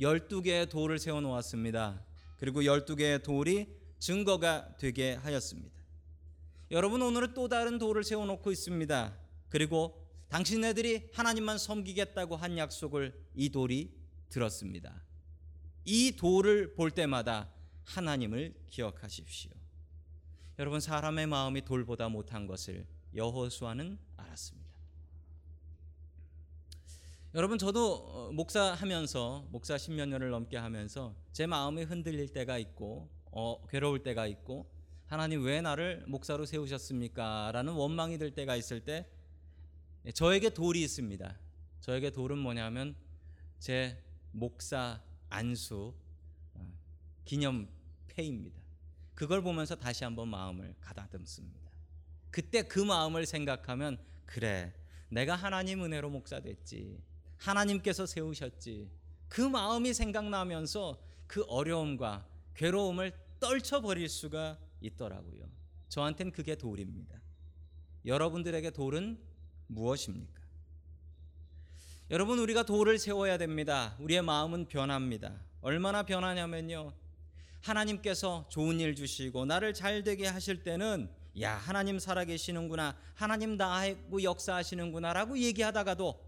12개의 0.00 0.68
돌을 0.68 0.98
세워 0.98 1.20
놓았습니다. 1.20 2.02
그리고 2.38 2.62
12개의 2.62 3.22
돌이 3.22 3.68
증거가 3.98 4.76
되게 4.76 5.14
하였습니다. 5.14 5.74
여러분 6.70 7.00
오늘은 7.02 7.34
또 7.34 7.48
다른 7.48 7.78
돌을 7.78 8.04
세워 8.04 8.26
놓고 8.26 8.50
있습니다. 8.50 9.16
그리고 9.48 10.04
당신네들이 10.28 11.10
하나님만 11.12 11.58
섬기겠다고 11.58 12.36
한 12.36 12.58
약속을 12.58 13.14
이 13.34 13.50
돌이 13.50 13.94
들었습니다. 14.30 15.04
이 15.84 16.16
돌을 16.16 16.74
볼 16.74 16.90
때마다 16.90 17.50
하나님을 17.84 18.54
기억하십시오. 18.66 19.52
여러분 20.58 20.80
사람의 20.80 21.26
마음이 21.26 21.64
돌보다 21.64 22.08
못한 22.08 22.46
것을 22.46 22.86
여호수아는 23.14 23.98
알았습니다. 24.16 24.63
여러분 27.36 27.58
저도 27.58 28.30
목사하면서 28.32 29.48
목사 29.50 29.76
십몇 29.76 30.08
년을 30.08 30.30
넘게 30.30 30.56
하면서 30.56 31.16
제 31.32 31.46
마음이 31.46 31.82
흔들릴 31.82 32.28
때가 32.28 32.58
있고 32.58 33.10
어, 33.32 33.60
괴로울 33.66 34.04
때가 34.04 34.28
있고 34.28 34.70
하나님 35.06 35.42
왜 35.42 35.60
나를 35.60 36.04
목사로 36.06 36.46
세우셨습니까? 36.46 37.50
라는 37.52 37.72
원망이 37.72 38.18
들 38.18 38.30
때가 38.30 38.54
있을 38.54 38.84
때 38.84 39.10
저에게 40.14 40.50
돌이 40.50 40.80
있습니다. 40.84 41.36
저에게 41.80 42.10
돌은 42.10 42.38
뭐냐면 42.38 42.94
제 43.58 44.00
목사 44.30 45.02
안수 45.28 45.92
기념패입니다. 47.24 48.62
그걸 49.16 49.42
보면서 49.42 49.74
다시 49.74 50.04
한번 50.04 50.28
마음을 50.28 50.76
가다듬습니다. 50.80 51.68
그때 52.30 52.62
그 52.62 52.78
마음을 52.78 53.26
생각하면 53.26 53.98
그래 54.24 54.72
내가 55.08 55.34
하나님 55.34 55.82
은혜로 55.82 56.10
목사 56.10 56.38
됐지. 56.38 57.02
하나님께서 57.44 58.06
세우셨지. 58.06 58.90
그 59.28 59.42
마음이 59.42 59.92
생각나면서 59.92 60.98
그 61.26 61.44
어려움과 61.46 62.26
괴로움을 62.54 63.12
떨쳐버릴 63.38 64.08
수가 64.08 64.58
있더라고요. 64.80 65.48
저한텐 65.88 66.32
그게 66.32 66.54
돌입니다. 66.54 67.20
여러분들에게 68.06 68.70
돌은 68.70 69.18
무엇입니까? 69.66 70.42
여러분 72.10 72.38
우리가 72.38 72.64
돌을 72.64 72.98
세워야 72.98 73.38
됩니다. 73.38 73.96
우리의 73.98 74.22
마음은 74.22 74.66
변합니다. 74.68 75.40
얼마나 75.60 76.02
변하냐면요. 76.02 76.92
하나님께서 77.60 78.46
좋은 78.50 78.80
일 78.80 78.94
주시고 78.94 79.46
나를 79.46 79.72
잘 79.72 80.02
되게 80.02 80.26
하실 80.26 80.62
때는 80.62 81.10
야 81.40 81.54
하나님 81.56 81.98
살아계시는구나 81.98 82.96
하나님 83.14 83.56
나하고 83.56 84.22
역사하시는구나라고 84.22 85.38
얘기하다가도 85.38 86.23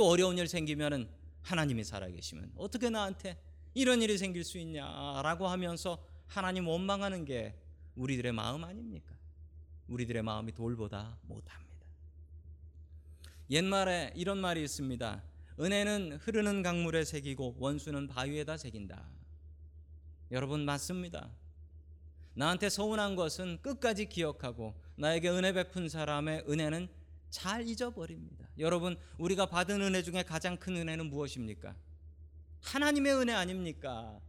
또 0.00 0.08
어려운 0.08 0.38
일 0.38 0.48
생기면은 0.48 1.06
하나님이 1.42 1.84
살아계시면 1.84 2.52
어떻게 2.56 2.88
나한테 2.88 3.38
이런 3.74 4.00
일이 4.00 4.16
생길 4.16 4.44
수 4.44 4.56
있냐라고 4.56 5.46
하면서 5.46 6.02
하나님 6.26 6.66
원망하는 6.68 7.26
게 7.26 7.54
우리들의 7.96 8.32
마음 8.32 8.64
아닙니까? 8.64 9.14
우리들의 9.88 10.22
마음이 10.22 10.52
돌보다 10.52 11.18
못합니다. 11.24 11.86
옛말에 13.50 14.14
이런 14.16 14.38
말이 14.38 14.62
있습니다. 14.64 15.22
은혜는 15.60 16.12
흐르는 16.22 16.62
강물에 16.62 17.04
새기고 17.04 17.56
원수는 17.58 18.06
바위에다 18.06 18.56
새긴다. 18.56 19.04
여러분 20.30 20.64
맞습니다. 20.64 21.28
나한테 22.32 22.70
서운한 22.70 23.16
것은 23.16 23.58
끝까지 23.60 24.06
기억하고 24.06 24.72
나에게 24.96 25.28
은혜 25.28 25.52
베푼 25.52 25.90
사람의 25.90 26.46
은혜는 26.48 26.88
잘 27.28 27.68
잊어버립니다. 27.68 28.48
여러분 28.60 28.96
우리가 29.18 29.46
받은 29.46 29.80
은혜 29.80 30.02
중에 30.02 30.22
가장 30.22 30.56
큰 30.56 30.76
은혜는 30.76 31.06
무엇입니까? 31.06 31.74
하나님의 32.60 33.14
은혜 33.14 33.32
아닙니까? 33.32 34.20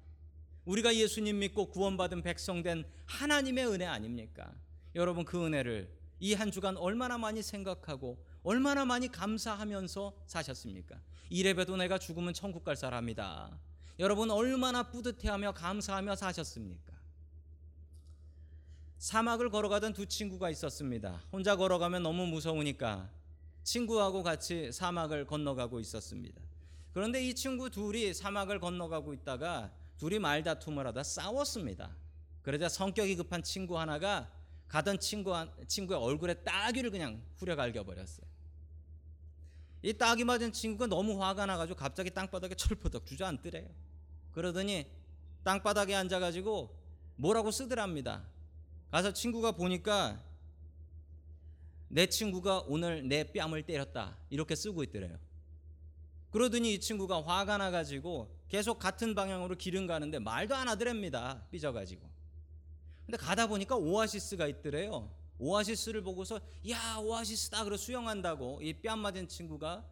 우리가 0.66 0.96
예수님 0.96 1.40
믿고 1.40 1.68
구원받은 1.70 2.22
백성된 2.24 2.86
하나님의 3.06 3.68
은혜 3.68 3.86
아닙니까? 3.86 4.54
여러분 4.96 5.26
그 5.26 5.46
은혜를 5.46 5.92
이 6.20 6.34
한 6.36 6.52
주간 6.52 6.78
얼마나 6.78 7.18
많이 7.18 7.42
생각하고 7.42 8.24
얼마나 8.44 8.86
많이 8.86 9.12
감사하면서 9.12 10.14
사셨습니까? 10.28 11.02
이래봬도 11.30 11.76
내가 11.78 11.98
죽으면 11.98 12.34
천국 12.34 12.64
갈 12.64 12.76
사람이다. 12.76 13.60
여러분 14.00 14.32
얼마나 14.32 14.84
뿌듯해하며 14.84 15.54
감사하며 15.54 16.16
사셨습니까? 16.16 16.94
사막을 19.00 19.50
걸어가던 19.50 19.94
두 19.94 20.06
친구가 20.06 20.52
있었습니다. 20.52 21.24
혼자 21.32 21.56
걸어가면 21.56 22.04
너무 22.04 22.28
무서우니까 22.28 23.10
친구하고 23.64 24.24
같이 24.24 24.72
사막을 24.72 25.26
건너가고 25.26 25.80
있었습니다. 25.80 26.42
그런데 26.94 27.26
이 27.26 27.34
친구 27.34 27.70
둘이 27.70 28.14
사막을 28.14 28.60
건너가고 28.60 29.14
있다가 29.14 29.72
둘이 29.98 30.20
말다툼을 30.20 30.86
하다 30.88 31.04
싸웠습니다. 31.04 31.96
그러자 32.42 32.70
성격이 32.70 33.16
급한 33.16 33.44
친구 33.44 33.80
하나가 33.80 34.32
가던 34.68 35.00
친구 35.00 35.34
친구의 35.68 36.00
얼굴에 36.00 36.34
따귀를 36.36 36.92
그냥 36.92 37.22
후려갈겨 37.38 37.84
버렸어요. 37.84 38.26
이 39.84 39.94
따귀 39.94 40.24
맞은 40.24 40.54
친구가 40.54 40.88
너무 40.88 41.22
화가 41.22 41.46
나가지고 41.46 41.78
갑자기 41.78 42.10
땅바닥에 42.12 42.56
철퍼덕 42.56 43.06
주저앉더래요. 43.06 43.68
그러더니 44.32 44.88
땅바닥에 45.44 45.96
앉아가지고 45.96 46.76
뭐라고 47.16 47.52
쓰더랍니다. 47.52 48.24
가서 48.92 49.12
친구가 49.14 49.54
보니까 49.54 50.22
내 51.92 52.08
친구가 52.08 52.64
오늘 52.68 53.08
내 53.08 53.32
뺨을 53.32 53.64
때렸다 53.64 54.18
이렇게 54.30 54.56
쓰고 54.56 54.82
있더래요. 54.84 55.18
그러더니 56.32 56.74
이 56.74 56.80
친구가 56.80 57.22
화가 57.24 57.58
나가지고 57.58 58.34
계속 58.48 58.80
같은 58.80 59.14
방향으로 59.14 59.56
길은 59.58 59.88
가는데 59.88 60.20
말도 60.20 60.56
안 60.56 60.70
하더랍니다. 60.70 61.46
삐져가지고. 61.52 62.10
근데 63.06 63.18
가다 63.18 63.48
보니까 63.48 63.76
오아시스가 63.76 64.48
있더래요. 64.48 65.14
오아시스를 65.38 66.02
보고서 66.02 66.40
야 66.70 66.98
오아시스다 66.98 67.66
그러 67.66 67.76
수영한다고 67.76 68.62
이 68.62 68.74
뺨 68.82 69.00
맞은 69.00 69.28
친구가 69.28 69.84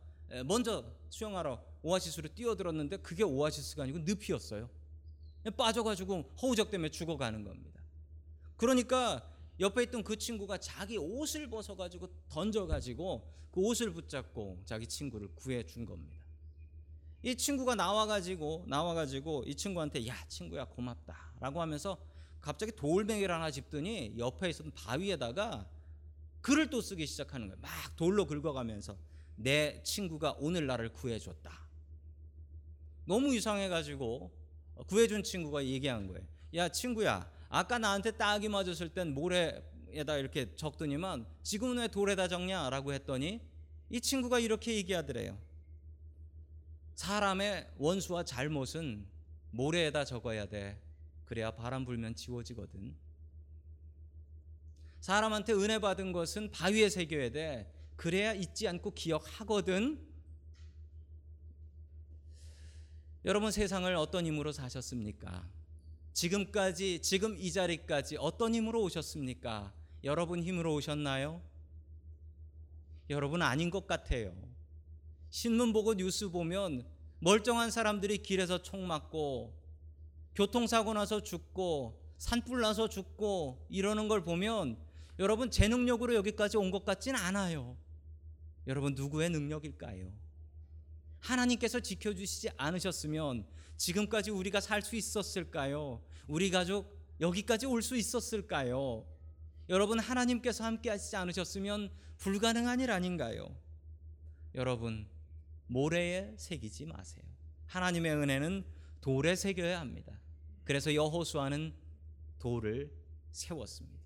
먼저 0.46 0.86
수영하러 1.10 1.62
오아시스로 1.82 2.30
뛰어들었는데 2.30 2.98
그게 2.98 3.24
오아시스가 3.24 3.84
아니고 3.84 4.00
늪이었어요. 4.06 4.70
빠져가지고 5.58 6.32
허우적 6.42 6.70
때문에 6.70 6.90
죽어가는 6.92 7.44
겁니다. 7.44 7.82
그러니까 8.56 9.28
옆에 9.60 9.84
있던 9.84 10.04
그 10.04 10.18
친구가 10.18 10.58
자기 10.58 10.98
옷을 10.98 11.50
벗어가지고 11.50 12.08
던져가지고 12.30 13.28
그 13.52 13.60
옷을 13.62 13.92
붙잡고 13.92 14.62
자기 14.66 14.88
친구를 14.88 15.30
구해준 15.36 15.86
겁니다. 15.86 16.24
이 17.22 17.36
친구가 17.36 17.76
나와가지고 17.76 18.66
나와가지고 18.68 19.44
이 19.46 19.56
친구한테 19.56 20.08
야 20.08 20.16
친구야 20.28 20.66
고맙다라고 20.66 21.62
하면서 21.62 21.98
갑자기 22.40 22.72
돌멩이를 22.72 23.36
하나 23.36 23.52
짚더니 23.52 24.16
옆에 24.18 24.50
있었던 24.50 24.72
바위에다가 24.72 25.70
글을 26.42 26.70
또 26.70 26.80
쓰기 26.80 27.06
시작하는 27.06 27.48
거예요. 27.48 27.60
막 27.60 27.70
돌로 27.98 28.26
긁어가면서 28.26 28.98
내 29.36 29.84
친구가 29.84 30.38
오늘 30.40 30.68
나를 30.68 30.94
구해줬다. 30.94 31.52
너무 33.06 33.34
이상해가지고 33.36 34.32
구해준 34.88 35.24
친구가 35.24 35.66
얘기한 35.66 36.08
거예요. 36.08 36.26
야 36.54 36.70
친구야, 36.70 37.30
아까 37.50 37.80
나한테 37.80 38.12
딱이 38.12 38.48
맞았을 38.48 38.90
땐 38.90 39.14
모래에다 39.14 40.18
이렇게 40.18 40.56
적더니만 40.56 41.26
지금은 41.44 41.80
왜 41.80 41.88
돌에다 41.88 42.28
적냐라고 42.28 42.94
했더니 42.94 43.42
이 43.90 44.00
친구가 44.00 44.40
이렇게 44.40 44.76
얘기하더래요. 44.76 45.38
사람의 46.94 47.72
원수와 47.78 48.24
잘못은 48.24 49.08
모래에다 49.52 50.06
적어야 50.06 50.46
돼. 50.46 50.80
그래야 51.26 51.52
바람 51.52 51.86
불면 51.86 52.14
지워지거든. 52.14 52.96
사람한테 55.00 55.54
은혜 55.54 55.80
받은 55.80 56.12
것은 56.12 56.52
바위에 56.52 56.90
새겨야 56.90 57.32
돼. 57.32 57.74
그래야 57.96 58.34
잊지 58.34 58.68
않고 58.68 58.92
기억하거든. 58.92 60.08
여러분 63.26 63.52
세상을 63.52 63.94
어떤 63.96 64.26
힘으로 64.26 64.52
사셨습니까? 64.52 65.59
지금까지 66.24 67.02
지금 67.02 67.38
이 67.38 67.50
자리까지 67.50 68.18
어떤 68.18 68.54
힘으로 68.54 68.82
오셨습니까? 68.84 69.72
여러분 70.04 70.44
힘으로 70.44 70.74
오셨나요? 70.74 71.42
여러분 73.10 73.42
아닌 73.42 73.70
것 73.70 73.88
같아요. 73.88 74.36
신문 75.30 75.72
보고 75.72 75.94
뉴스 75.94 76.28
보면 76.28 76.86
멀쩡한 77.20 77.72
사람들이 77.72 78.18
길에서 78.18 78.62
총 78.62 78.86
맞고 78.86 79.54
교통사고 80.36 80.94
나서 80.94 81.24
죽고 81.24 81.98
산불 82.18 82.60
나서 82.60 82.90
죽고 82.90 83.66
이러는 83.70 84.10
걸 84.10 84.22
보면 84.22 84.78
여러분 85.20 85.50
제 85.50 85.70
능력으로 85.70 86.16
여기까지 86.16 86.58
온 86.58 86.70
것 86.70 86.84
같진 86.84 87.16
않아요. 87.16 87.78
여러분 88.68 88.94
누구의 88.94 89.30
능력일까요? 89.30 90.12
하나님께서 91.20 91.80
지켜주시지 91.80 92.50
않으셨으면 92.58 93.48
지금까지 93.78 94.32
우리가 94.32 94.60
살 94.60 94.82
수 94.82 94.98
있었을까요? 94.98 96.02
우리 96.30 96.52
가족 96.52 96.96
여기까지 97.20 97.66
올 97.66 97.82
수 97.82 97.98
있었을까요? 97.98 99.06
여러분 99.68 100.00
하나님께서 100.00 100.64
함께 100.64 100.90
하시지 100.90 101.16
않으셨으면 101.16 101.92
불가능한 102.18 102.80
일 102.80 102.92
아닌가요? 102.92 103.56
여러분 104.56 105.08
모래에 105.68 106.34
새기지 106.38 106.86
마세요. 106.86 107.24
하나님의 107.68 108.14
은혜는 108.16 108.64
돌에 109.02 109.36
새겨야 109.36 109.80
합니다. 109.80 110.20
그래서 110.66 110.94
여호수아는 110.94 111.74
돌을 112.40 112.92
세웠습니다. 113.32 114.00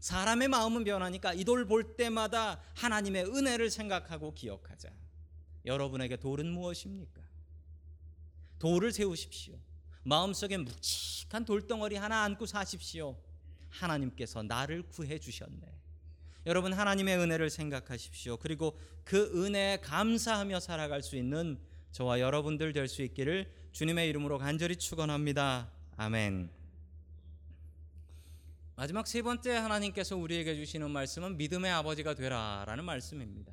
사람의 0.00 0.48
마음은 0.48 0.84
변하니까 0.84 1.32
이 1.34 1.44
돌 1.44 1.66
볼 1.66 1.96
때마다 1.96 2.60
하나님의 2.74 3.24
은혜를 3.26 3.70
생각하고 3.70 4.34
기억하자. 4.34 4.90
여러분에게 5.64 6.16
돌은 6.16 6.50
무엇입니까? 6.52 7.22
돌을 8.58 8.92
세우십시오. 8.92 9.58
마음속에 10.04 10.56
묵직한 10.56 11.44
돌덩어리 11.44 11.96
하나 11.96 12.22
안고 12.24 12.46
사십시오. 12.46 13.16
하나님께서 13.68 14.42
나를 14.42 14.82
구해 14.82 15.18
주셨네. 15.18 15.60
여러분 16.46 16.72
하나님의 16.72 17.18
은혜를 17.18 17.50
생각하십시오. 17.50 18.36
그리고 18.36 18.76
그 19.04 19.44
은혜에 19.44 19.78
감사하며 19.78 20.60
살아갈 20.60 21.02
수 21.02 21.16
있는 21.16 21.58
저와 21.92 22.20
여러분들 22.20 22.72
될 22.72 22.88
수 22.88 23.02
있기를 23.02 23.52
주님의 23.72 24.08
이름으로 24.08 24.38
간절히 24.38 24.76
축원합니다. 24.76 25.70
아멘. 25.96 26.50
마지막 28.74 29.06
세 29.06 29.22
번째 29.22 29.52
하나님께서 29.56 30.16
우리에게 30.16 30.56
주시는 30.56 30.90
말씀은 30.90 31.36
믿음의 31.36 31.70
아버지가 31.70 32.14
되라라는 32.14 32.84
말씀입니다. 32.84 33.52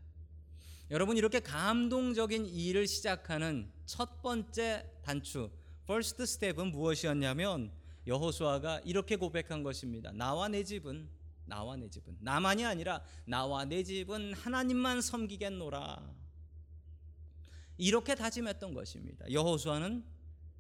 여러분 0.89 1.17
이렇게 1.17 1.39
감동적인 1.39 2.47
일을 2.47 2.87
시작하는 2.87 3.71
첫 3.85 4.23
번째 4.23 4.89
단추, 5.03 5.51
first 5.89 6.21
step은 6.21 6.71
무엇이었냐면 6.71 7.71
여호수아가 8.05 8.79
이렇게 8.85 9.15
고백한 9.15 9.63
것입니다. 9.63 10.11
나와 10.11 10.47
내 10.47 10.63
집은 10.63 11.09
나와 11.45 11.75
내 11.77 11.89
집은 11.89 12.15
나만이 12.19 12.63
아니라 12.63 13.03
나와 13.25 13.65
내 13.65 13.83
집은 13.83 14.33
하나님만 14.33 15.01
섬기겠노라. 15.01 16.13
이렇게 17.79 18.13
다짐했던 18.13 18.75
것입니다. 18.75 19.25
여호수아는 19.31 20.05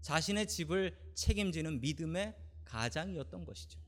자신의 0.01 0.47
집을 0.47 0.97
책임지는 1.13 1.79
믿음의 1.79 2.35
가장이었던 2.65 3.45
것이죠. 3.45 3.79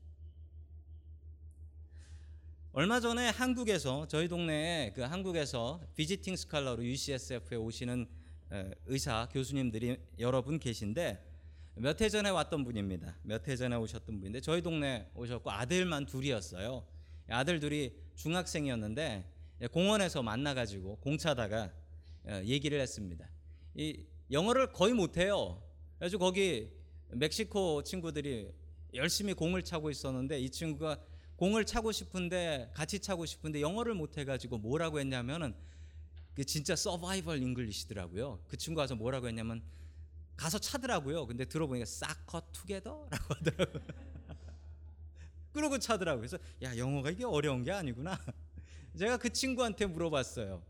얼마 2.72 3.00
전에 3.00 3.30
한국에서 3.30 4.06
저희 4.06 4.28
동네에 4.28 4.92
그 4.92 5.00
한국에서 5.00 5.80
비지팅 5.96 6.36
스칼러로 6.36 6.84
UCSF에 6.84 7.56
오시는 7.56 8.06
의사 8.86 9.28
교수님들이 9.32 9.98
여러 10.20 10.42
분 10.42 10.60
계신데 10.60 11.31
몇 11.74 12.00
해 12.00 12.08
전에 12.08 12.28
왔던 12.30 12.64
분입니다. 12.64 13.16
몇 13.22 13.48
해 13.48 13.56
전에 13.56 13.76
오셨던 13.76 14.18
분인데 14.20 14.40
저희 14.40 14.60
동네 14.62 15.08
오셨고 15.14 15.50
아들만 15.50 16.06
둘이었어요. 16.06 16.86
아들 17.28 17.60
둘이 17.60 17.92
중학생이었는데 18.14 19.24
공원에서 19.72 20.22
만나가지고 20.22 20.96
공차다가 20.96 21.72
얘기를 22.44 22.80
했습니다. 22.80 23.28
이 23.74 24.04
영어를 24.30 24.72
거의 24.72 24.92
못해요. 24.92 25.62
그래서 25.98 26.18
거기 26.18 26.70
멕시코 27.10 27.82
친구들이 27.82 28.50
열심히 28.94 29.32
공을 29.32 29.62
차고 29.62 29.90
있었는데 29.90 30.40
이 30.40 30.50
친구가 30.50 30.98
공을 31.36 31.64
차고 31.64 31.90
싶은데 31.92 32.70
같이 32.74 33.00
차고 33.00 33.24
싶은데 33.24 33.60
영어를 33.60 33.94
못 33.94 34.18
해가지고 34.18 34.58
뭐라고 34.58 35.00
했냐면은 35.00 35.54
그 36.34 36.44
진짜 36.44 36.76
서바이벌 36.76 37.42
잉글리시더라고요. 37.42 38.40
그 38.48 38.56
친구 38.56 38.78
가서 38.78 38.94
뭐라고 38.94 39.28
했냐면 39.28 39.62
가서 40.36 40.58
차더라고요. 40.58 41.26
근데 41.26 41.44
들어보니까 41.44 41.86
사커 41.86 42.42
투게더라고 42.52 43.08
하더라고요. 43.34 43.82
그러고 45.52 45.78
차더라고요. 45.78 46.20
그래서 46.20 46.38
야 46.62 46.76
영어가 46.76 47.10
이게 47.10 47.24
어려운 47.24 47.62
게 47.62 47.70
아니구나. 47.70 48.18
제가 48.98 49.18
그 49.18 49.30
친구한테 49.30 49.86
물어봤어요. 49.86 50.62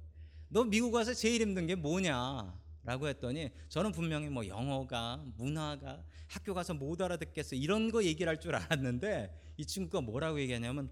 너 0.48 0.64
미국 0.64 0.92
와서 0.94 1.14
제일 1.14 1.40
힘든 1.40 1.66
게 1.66 1.74
뭐냐? 1.74 2.60
라고 2.84 3.06
했더니 3.06 3.50
저는 3.68 3.92
분명히 3.92 4.28
뭐 4.28 4.44
영어가 4.46 5.24
문화가 5.36 6.02
학교 6.26 6.52
가서 6.52 6.74
못 6.74 7.00
알아듣겠어 7.00 7.54
이런 7.54 7.92
거 7.92 8.02
얘기를 8.02 8.28
할 8.28 8.40
줄 8.40 8.56
알았는데 8.56 9.54
이 9.56 9.64
친구가 9.64 10.00
뭐라고 10.00 10.40
얘기하냐면 10.40 10.90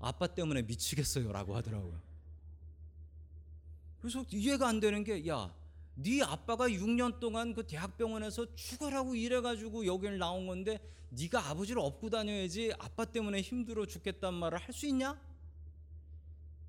아빠 0.00 0.26
때문에 0.26 0.62
미치겠어요라고 0.62 1.54
하더라고요. 1.54 2.00
그래서 4.00 4.24
이해가 4.32 4.66
안 4.66 4.80
되는 4.80 5.04
게 5.04 5.26
야, 5.28 5.54
네 5.94 6.22
아빠가 6.22 6.68
6년 6.68 7.20
동안 7.20 7.54
그 7.54 7.66
대학병원에서 7.66 8.54
죽어라고 8.54 9.14
일해가지고 9.14 9.86
여기를 9.86 10.18
나온 10.18 10.46
건데 10.46 10.78
네가 11.10 11.50
아버지를 11.50 11.82
업고 11.82 12.08
다녀야지 12.08 12.72
아빠 12.78 13.04
때문에 13.04 13.40
힘들어 13.40 13.84
죽겠단 13.86 14.32
말을 14.34 14.58
할 14.58 14.72
수 14.72 14.86
있냐? 14.86 15.20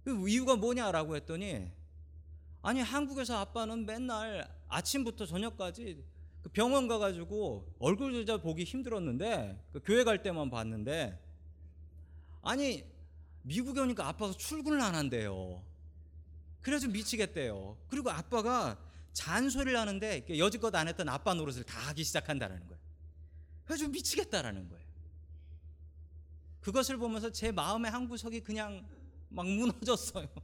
그 0.03 0.27
이유가 0.27 0.55
뭐냐라고 0.55 1.15
했더니 1.15 1.71
아니 2.63 2.81
한국에서 2.81 3.37
아빠는 3.37 3.85
맨날 3.85 4.47
아침부터 4.67 5.25
저녁까지 5.25 6.03
그 6.41 6.49
병원 6.49 6.87
가가지고 6.87 7.75
얼굴조차 7.79 8.37
보기 8.37 8.63
힘들었는데 8.63 9.63
그 9.71 9.79
교회 9.83 10.03
갈 10.03 10.23
때만 10.23 10.49
봤는데 10.49 11.19
아니 12.41 12.83
미국에 13.43 13.79
오니까 13.79 14.07
아빠가 14.07 14.33
출근을 14.33 14.81
안 14.81 14.95
한대요. 14.95 15.63
그래서 16.61 16.87
미치겠대요. 16.87 17.77
그리고 17.87 18.09
아빠가 18.09 18.77
잔소리를 19.13 19.77
하는데 19.77 20.25
여지껏 20.37 20.73
안 20.75 20.87
했던 20.87 21.09
아빠 21.09 21.33
노릇을 21.33 21.63
다 21.63 21.79
하기 21.89 22.03
시작한다라는 22.03 22.67
거예요. 22.67 22.81
그래서 23.65 23.87
미치겠다라는 23.87 24.69
거예요. 24.69 24.85
그것을 26.61 26.97
보면서 26.97 27.31
제 27.31 27.51
마음의 27.51 27.91
한 27.91 28.07
구석이 28.07 28.41
그냥 28.41 28.85
막 29.29 29.47
무너졌어요. 29.47 30.27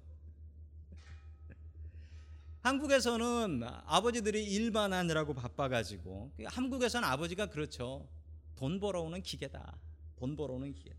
한국에서는 2.62 3.64
아버지들이 3.86 4.44
일만 4.44 4.94
하느라고 4.94 5.34
바빠가지고 5.34 6.32
한국에서는 6.46 7.08
아버지가 7.08 7.48
그렇죠. 7.48 8.08
돈 8.56 8.80
벌어오는 8.80 9.22
기계다. 9.22 9.78
돈 10.18 10.36
벌어오는 10.36 10.74
기계다. 10.74 10.98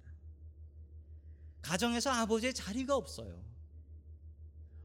가정에서 1.62 2.10
아버지의 2.10 2.54
자리가 2.54 2.96
없어요. 2.96 3.42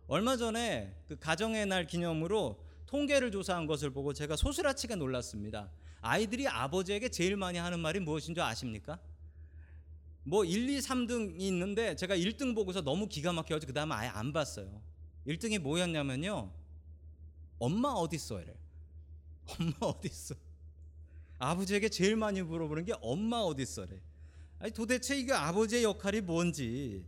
얼마 0.08 0.36
전에 0.36 1.00
그 1.08 1.18
가정의 1.18 1.68
날 1.68 1.86
기념으로 1.86 2.62
통계를 2.94 3.32
조사한 3.32 3.66
것을 3.66 3.90
보고 3.90 4.14
제가 4.14 4.36
소스라치게 4.36 4.94
놀랐습니다. 4.98 5.72
아이들이 6.00 6.48
아버지에게 6.48 7.10
제일 7.10 7.36
많이 7.36 7.58
하는 7.58 7.80
말이 7.80 8.00
무엇인 8.00 8.36
줄 8.36 8.44
아십니까? 8.44 9.00
뭐 10.24 10.46
1, 10.46 10.70
2, 10.70 10.78
3등이 10.78 11.42
있는데 11.42 11.96
제가 11.96 12.16
1등 12.16 12.54
보고서 12.54 12.82
너무 12.82 13.08
기가 13.08 13.34
막혀가지고 13.34 13.72
그 13.72 13.74
다음에 13.74 13.96
아예 13.96 14.10
안 14.10 14.32
봤어요. 14.32 14.80
1등이 15.26 15.58
뭐였냐면요. 15.58 16.54
엄마 17.58 17.90
어디 17.90 18.18
있어? 18.18 18.40
이래. 18.40 18.54
엄마 19.48 19.74
어디 19.88 20.10
있어? 20.10 20.36
아버지에게 21.40 21.90
제일 21.90 22.16
많이 22.16 22.44
물어보는 22.44 22.86
게 22.86 22.94
엄마 23.02 23.38
어디 23.38 23.64
있어래. 23.64 24.00
아니 24.60 24.72
도대체 24.72 25.18
이게 25.18 25.34
아버지의 25.34 25.84
역할이 25.84 26.22
뭔지. 26.22 27.04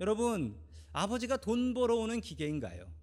여러분, 0.00 0.58
아버지가 0.94 1.36
돈 1.36 1.74
벌어오는 1.74 2.18
기계인가요? 2.22 2.97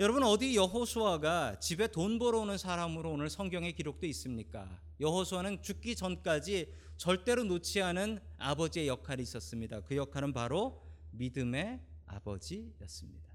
여러분 0.00 0.22
어디 0.22 0.56
여호수아가 0.56 1.60
집에 1.60 1.86
돈 1.86 2.18
벌어오는 2.18 2.56
사람으로 2.56 3.12
오늘 3.12 3.28
성경에 3.28 3.72
기록돼 3.72 4.08
있습니까? 4.08 4.80
여호수아는 4.98 5.60
죽기 5.60 5.94
전까지 5.94 6.72
절대로 6.96 7.44
놓지 7.44 7.82
않은 7.82 8.18
아버지의 8.38 8.88
역할이 8.88 9.22
있었습니다. 9.22 9.82
그 9.82 9.96
역할은 9.96 10.32
바로 10.32 10.82
믿음의 11.10 11.80
아버지였습니다. 12.06 13.28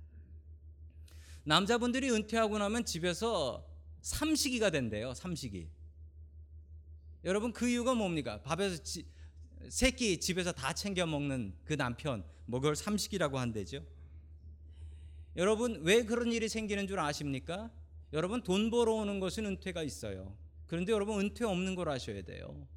남자분들이 1.44 2.10
은퇴하고 2.10 2.58
나면 2.58 2.84
집에서 2.84 3.64
삼식이가 4.02 4.72
된대요. 4.72 5.14
삼식이. 5.14 5.70
여러분 7.26 7.54
그 7.54 7.70
이유가 7.70 7.94
뭡니까? 7.94 8.42
밥에서 8.42 8.82
지, 8.82 9.06
새끼 9.70 10.20
집에서 10.20 10.52
다 10.52 10.74
챙겨 10.74 11.06
먹는 11.06 11.54
그 11.64 11.78
남편 11.78 12.26
뭐 12.48 12.60
그걸 12.60 12.76
삼식이라고 12.76 13.38
한대죠. 13.38 13.86
여러분 15.36 15.82
왜 15.84 16.04
그런 16.04 16.32
일이 16.32 16.48
생기는 16.48 16.88
줄 16.88 17.00
아십니까? 17.00 17.72
여러분 18.14 18.42
돈 18.42 18.70
벌어오는 18.70 19.20
것은 19.20 19.46
은퇴가 19.46 19.84
있어요. 19.84 20.36
그런데 20.68 20.92
여러분 20.92 21.20
은퇴 21.20 21.46
없는 21.46 21.76
걸 21.76 21.90
아셔야 21.90 22.22
돼요. 22.22 22.68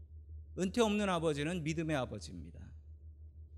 은퇴 0.59 0.81
없는 0.81 1.09
아버지는 1.09 1.63
믿음의 1.63 1.97
아버지입니다. 1.97 2.59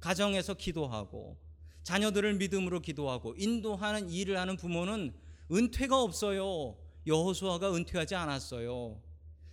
가정에서 0.01 0.55
기도하고 0.55 1.39
자녀들을 1.83 2.35
믿음으로 2.35 2.81
기도하고 2.81 3.35
인도하는 3.39 4.11
일을 4.11 4.39
하는 4.39 4.57
부모는 4.57 5.15
은퇴가 5.51 6.01
없어요. 6.01 6.77
여호수아가 7.07 7.75
은퇴하지 7.75 8.15
않았어요. 8.15 9.01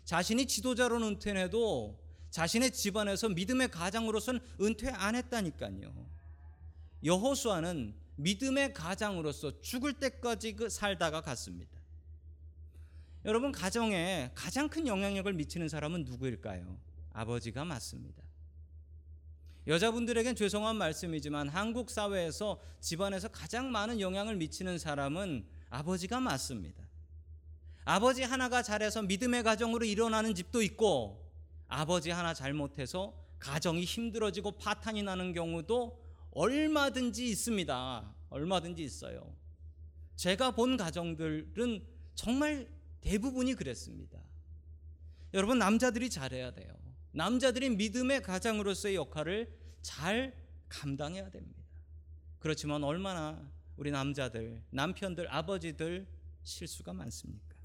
자신이 0.03 0.45
지도자로는 0.45 1.07
은퇴해도 1.07 1.97
자신의 2.29 2.71
집안에서 2.71 3.29
믿음의 3.29 3.69
가장으로서는 3.69 4.41
은퇴 4.61 4.89
안 4.89 5.15
했다니까요. 5.15 6.07
여호수아는 7.03 7.95
믿음의 8.17 8.73
가장으로서 8.73 9.61
죽을 9.61 9.93
때까지 9.93 10.53
그 10.55 10.69
살다가 10.69 11.21
갔습니다. 11.21 11.77
여러분 13.25 13.51
가정에 13.51 14.31
가장 14.35 14.69
큰 14.69 14.87
영향력을 14.87 15.31
미치는 15.33 15.69
사람은 15.69 16.05
누구일까요? 16.05 16.77
아버지가 17.13 17.65
맞습니다. 17.65 18.23
여자분들에겐 19.67 20.35
죄송한 20.35 20.77
말씀이지만 20.77 21.49
한국 21.49 21.89
사회에서 21.89 22.59
집안에서 22.79 23.27
가장 23.27 23.71
많은 23.71 23.99
영향을 23.99 24.37
미치는 24.37 24.79
사람은 24.79 25.45
아버지가 25.69 26.21
맞습니다. 26.21 26.87
아버지 27.83 28.23
하나가 28.23 28.61
잘해서 28.61 29.01
믿음의 29.01 29.43
가정으로 29.43 29.85
일어나는 29.85 30.35
집도 30.35 30.61
있고 30.61 31.25
아버지 31.67 32.11
하나 32.11 32.33
잘못해서 32.33 33.13
가정이 33.39 33.83
힘들어지고 33.83 34.51
파탄이 34.51 35.03
나는 35.03 35.33
경우도 35.33 36.06
얼마든지 36.37 37.27
있습니다. 37.29 38.15
얼마든지 38.29 38.83
있어요. 38.83 39.35
제가 40.15 40.51
본 40.51 40.77
가정들은 40.77 41.83
정말 42.13 42.69
대부분이 43.01 43.55
그랬습니다. 43.55 44.19
여러분 45.33 45.57
남자들이 45.57 46.11
잘해야 46.11 46.51
돼요. 46.51 46.71
남자들이 47.11 47.71
믿음의 47.71 48.21
가장으로서의 48.21 48.95
역할을 48.95 49.51
잘 49.81 50.35
감당해야 50.69 51.31
됩니다. 51.31 51.63
그렇지만 52.37 52.83
얼마나 52.83 53.51
우리 53.75 53.89
남자들, 53.89 54.61
남편들, 54.69 55.33
아버지들 55.33 56.07
실수가 56.43 56.93
많습니까? 56.93 57.55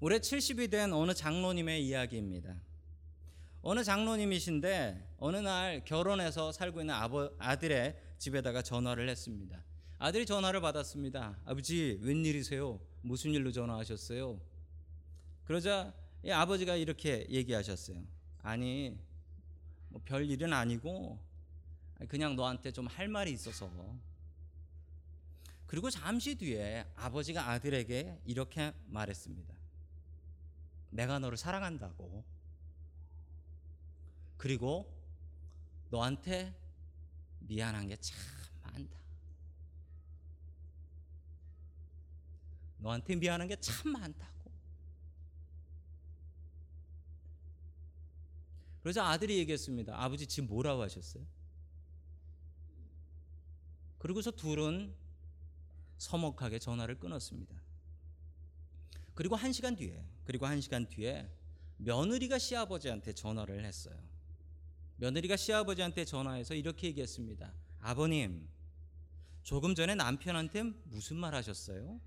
올해 0.00 0.18
70이 0.18 0.70
된 0.70 0.92
어느 0.92 1.14
장로님의 1.14 1.86
이야기입니다. 1.86 2.60
어느 3.62 3.84
장로님이신데 3.84 5.16
어느 5.18 5.36
날 5.36 5.84
결혼해서 5.84 6.50
살고 6.52 6.80
있는 6.80 6.94
아버, 6.94 7.30
아들의 7.38 7.96
집에다가 8.18 8.62
전화를 8.62 9.08
했습니다. 9.08 9.62
아들이 9.98 10.24
전화를 10.24 10.60
받았습니다. 10.62 11.38
아버지 11.44 11.98
웬일이세요? 12.00 12.80
무슨 13.02 13.32
일로 13.32 13.52
전화하셨어요? 13.52 14.40
그러자 15.44 15.92
아버지가 16.26 16.76
이렇게 16.76 17.26
얘기하셨어요. 17.28 18.02
아니 18.42 18.96
뭐 19.88 20.00
별 20.04 20.24
일은 20.30 20.52
아니고 20.52 21.18
그냥 22.08 22.36
너한테 22.36 22.70
좀 22.72 22.86
할 22.86 23.08
말이 23.08 23.30
있어서 23.32 23.70
그리고 25.66 25.90
잠시 25.90 26.34
뒤에 26.34 26.86
아버지가 26.96 27.50
아들에게 27.50 28.20
이렇게 28.24 28.72
말했습니다. 28.86 29.54
내가 30.90 31.18
너를 31.18 31.36
사랑한다고. 31.36 32.24
그리고 34.40 34.90
너한테 35.90 36.56
미안한 37.40 37.88
게 37.88 37.96
참 38.00 38.16
많다. 38.62 38.98
너한테 42.78 43.16
미안한 43.16 43.48
게 43.48 43.56
참 43.56 43.92
많다고. 43.92 44.50
그래서 48.82 49.02
아들이 49.02 49.36
얘기했습니다. 49.40 50.02
아버지 50.02 50.26
지금 50.26 50.48
뭐라고 50.48 50.80
하셨어요? 50.84 51.22
그리고서 53.98 54.30
둘은 54.30 54.94
서먹하게 55.98 56.60
전화를 56.60 56.98
끊었습니다. 56.98 57.60
그리고 59.12 59.36
한 59.36 59.52
시간 59.52 59.76
뒤에, 59.76 60.02
그리고 60.24 60.46
한 60.46 60.62
시간 60.62 60.88
뒤에 60.88 61.30
며느리가 61.76 62.38
시아버지한테 62.38 63.12
전화를 63.12 63.66
했어요. 63.66 64.09
며느리가 65.00 65.36
시아버지한테 65.36 66.04
전화해서 66.04 66.54
이렇게 66.54 66.88
얘기했습니다. 66.88 67.50
아버님, 67.80 68.46
조금 69.42 69.74
전에 69.74 69.94
남편한테 69.94 70.62
무슨 70.62 71.16
말 71.16 71.34
하셨어요? 71.34 71.98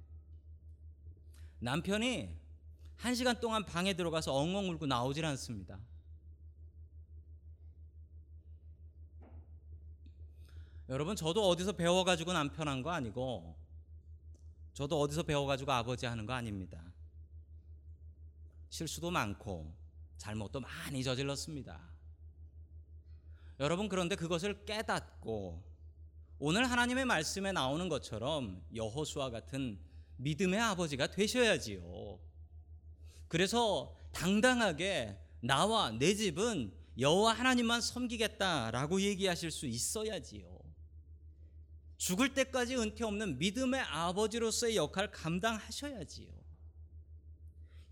남편이 1.57 2.37
한 2.97 3.15
시간 3.15 3.39
동안 3.39 3.65
방에 3.65 3.95
들어가서 3.95 4.31
엉엉 4.35 4.69
울고 4.69 4.85
나오질 4.85 5.25
않습니다. 5.25 5.79
여러분, 10.87 11.15
저도 11.15 11.47
어디서 11.49 11.71
배워가지고 11.71 12.31
남편 12.33 12.67
한 12.67 12.83
거 12.83 12.91
아니고, 12.91 13.55
저도 14.75 14.99
어디서 15.01 15.23
배워가지고 15.23 15.71
아버지 15.71 16.05
하는 16.05 16.27
거 16.27 16.33
아닙니다. 16.33 16.83
실수도 18.69 19.09
많고, 19.09 19.73
잘못도 20.17 20.59
많이 20.59 21.03
저질렀습니다. 21.03 21.92
여러분, 23.59 23.89
그런데 23.89 24.15
그것을 24.15 24.65
깨닫고, 24.65 25.63
오늘 26.39 26.69
하나님의 26.69 27.05
말씀에 27.05 27.51
나오는 27.51 27.87
것처럼 27.87 28.61
여호수아 28.75 29.29
같은 29.29 29.79
믿음의 30.17 30.59
아버지가 30.59 31.07
되셔야지요. 31.07 32.19
그래서 33.27 33.95
당당하게 34.11 35.17
나와 35.39 35.91
내 35.91 36.13
집은 36.13 36.73
여호와 36.99 37.33
하나님만 37.33 37.81
섬기겠다라고 37.81 39.01
얘기하실 39.01 39.51
수 39.51 39.65
있어야지요. 39.65 40.59
죽을 41.97 42.33
때까지 42.33 42.75
은퇴 42.75 43.05
없는 43.05 43.39
믿음의 43.39 43.79
아버지로서의 43.79 44.75
역할을 44.75 45.11
감당하셔야지요. 45.11 46.29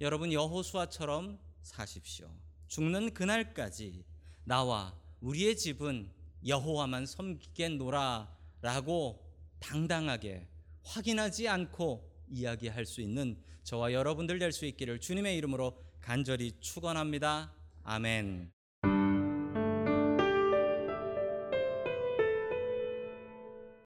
여러분 0.02 0.34
여호수아처럼 0.34 1.39
사십시오. 1.62 2.30
죽는 2.67 3.13
그날까지 3.13 4.04
나와 4.43 5.01
우리의 5.22 5.56
집은 5.56 6.10
여호와만 6.46 7.06
섬기겠노라라고 7.06 8.28
당당하게 9.60 10.48
확인하지 10.84 11.48
않고 11.48 12.10
이야기할 12.28 12.86
수 12.86 13.02
있는 13.02 13.38
저와 13.64 13.94
여러분들 13.94 14.40
될 14.40 14.52
수 14.52 14.66
있기를 14.66 15.00
주님의 15.00 15.38
이름으로 15.38 15.78
간절히 16.02 16.52
축원합니다. 16.60 17.54
아멘. 17.84 18.61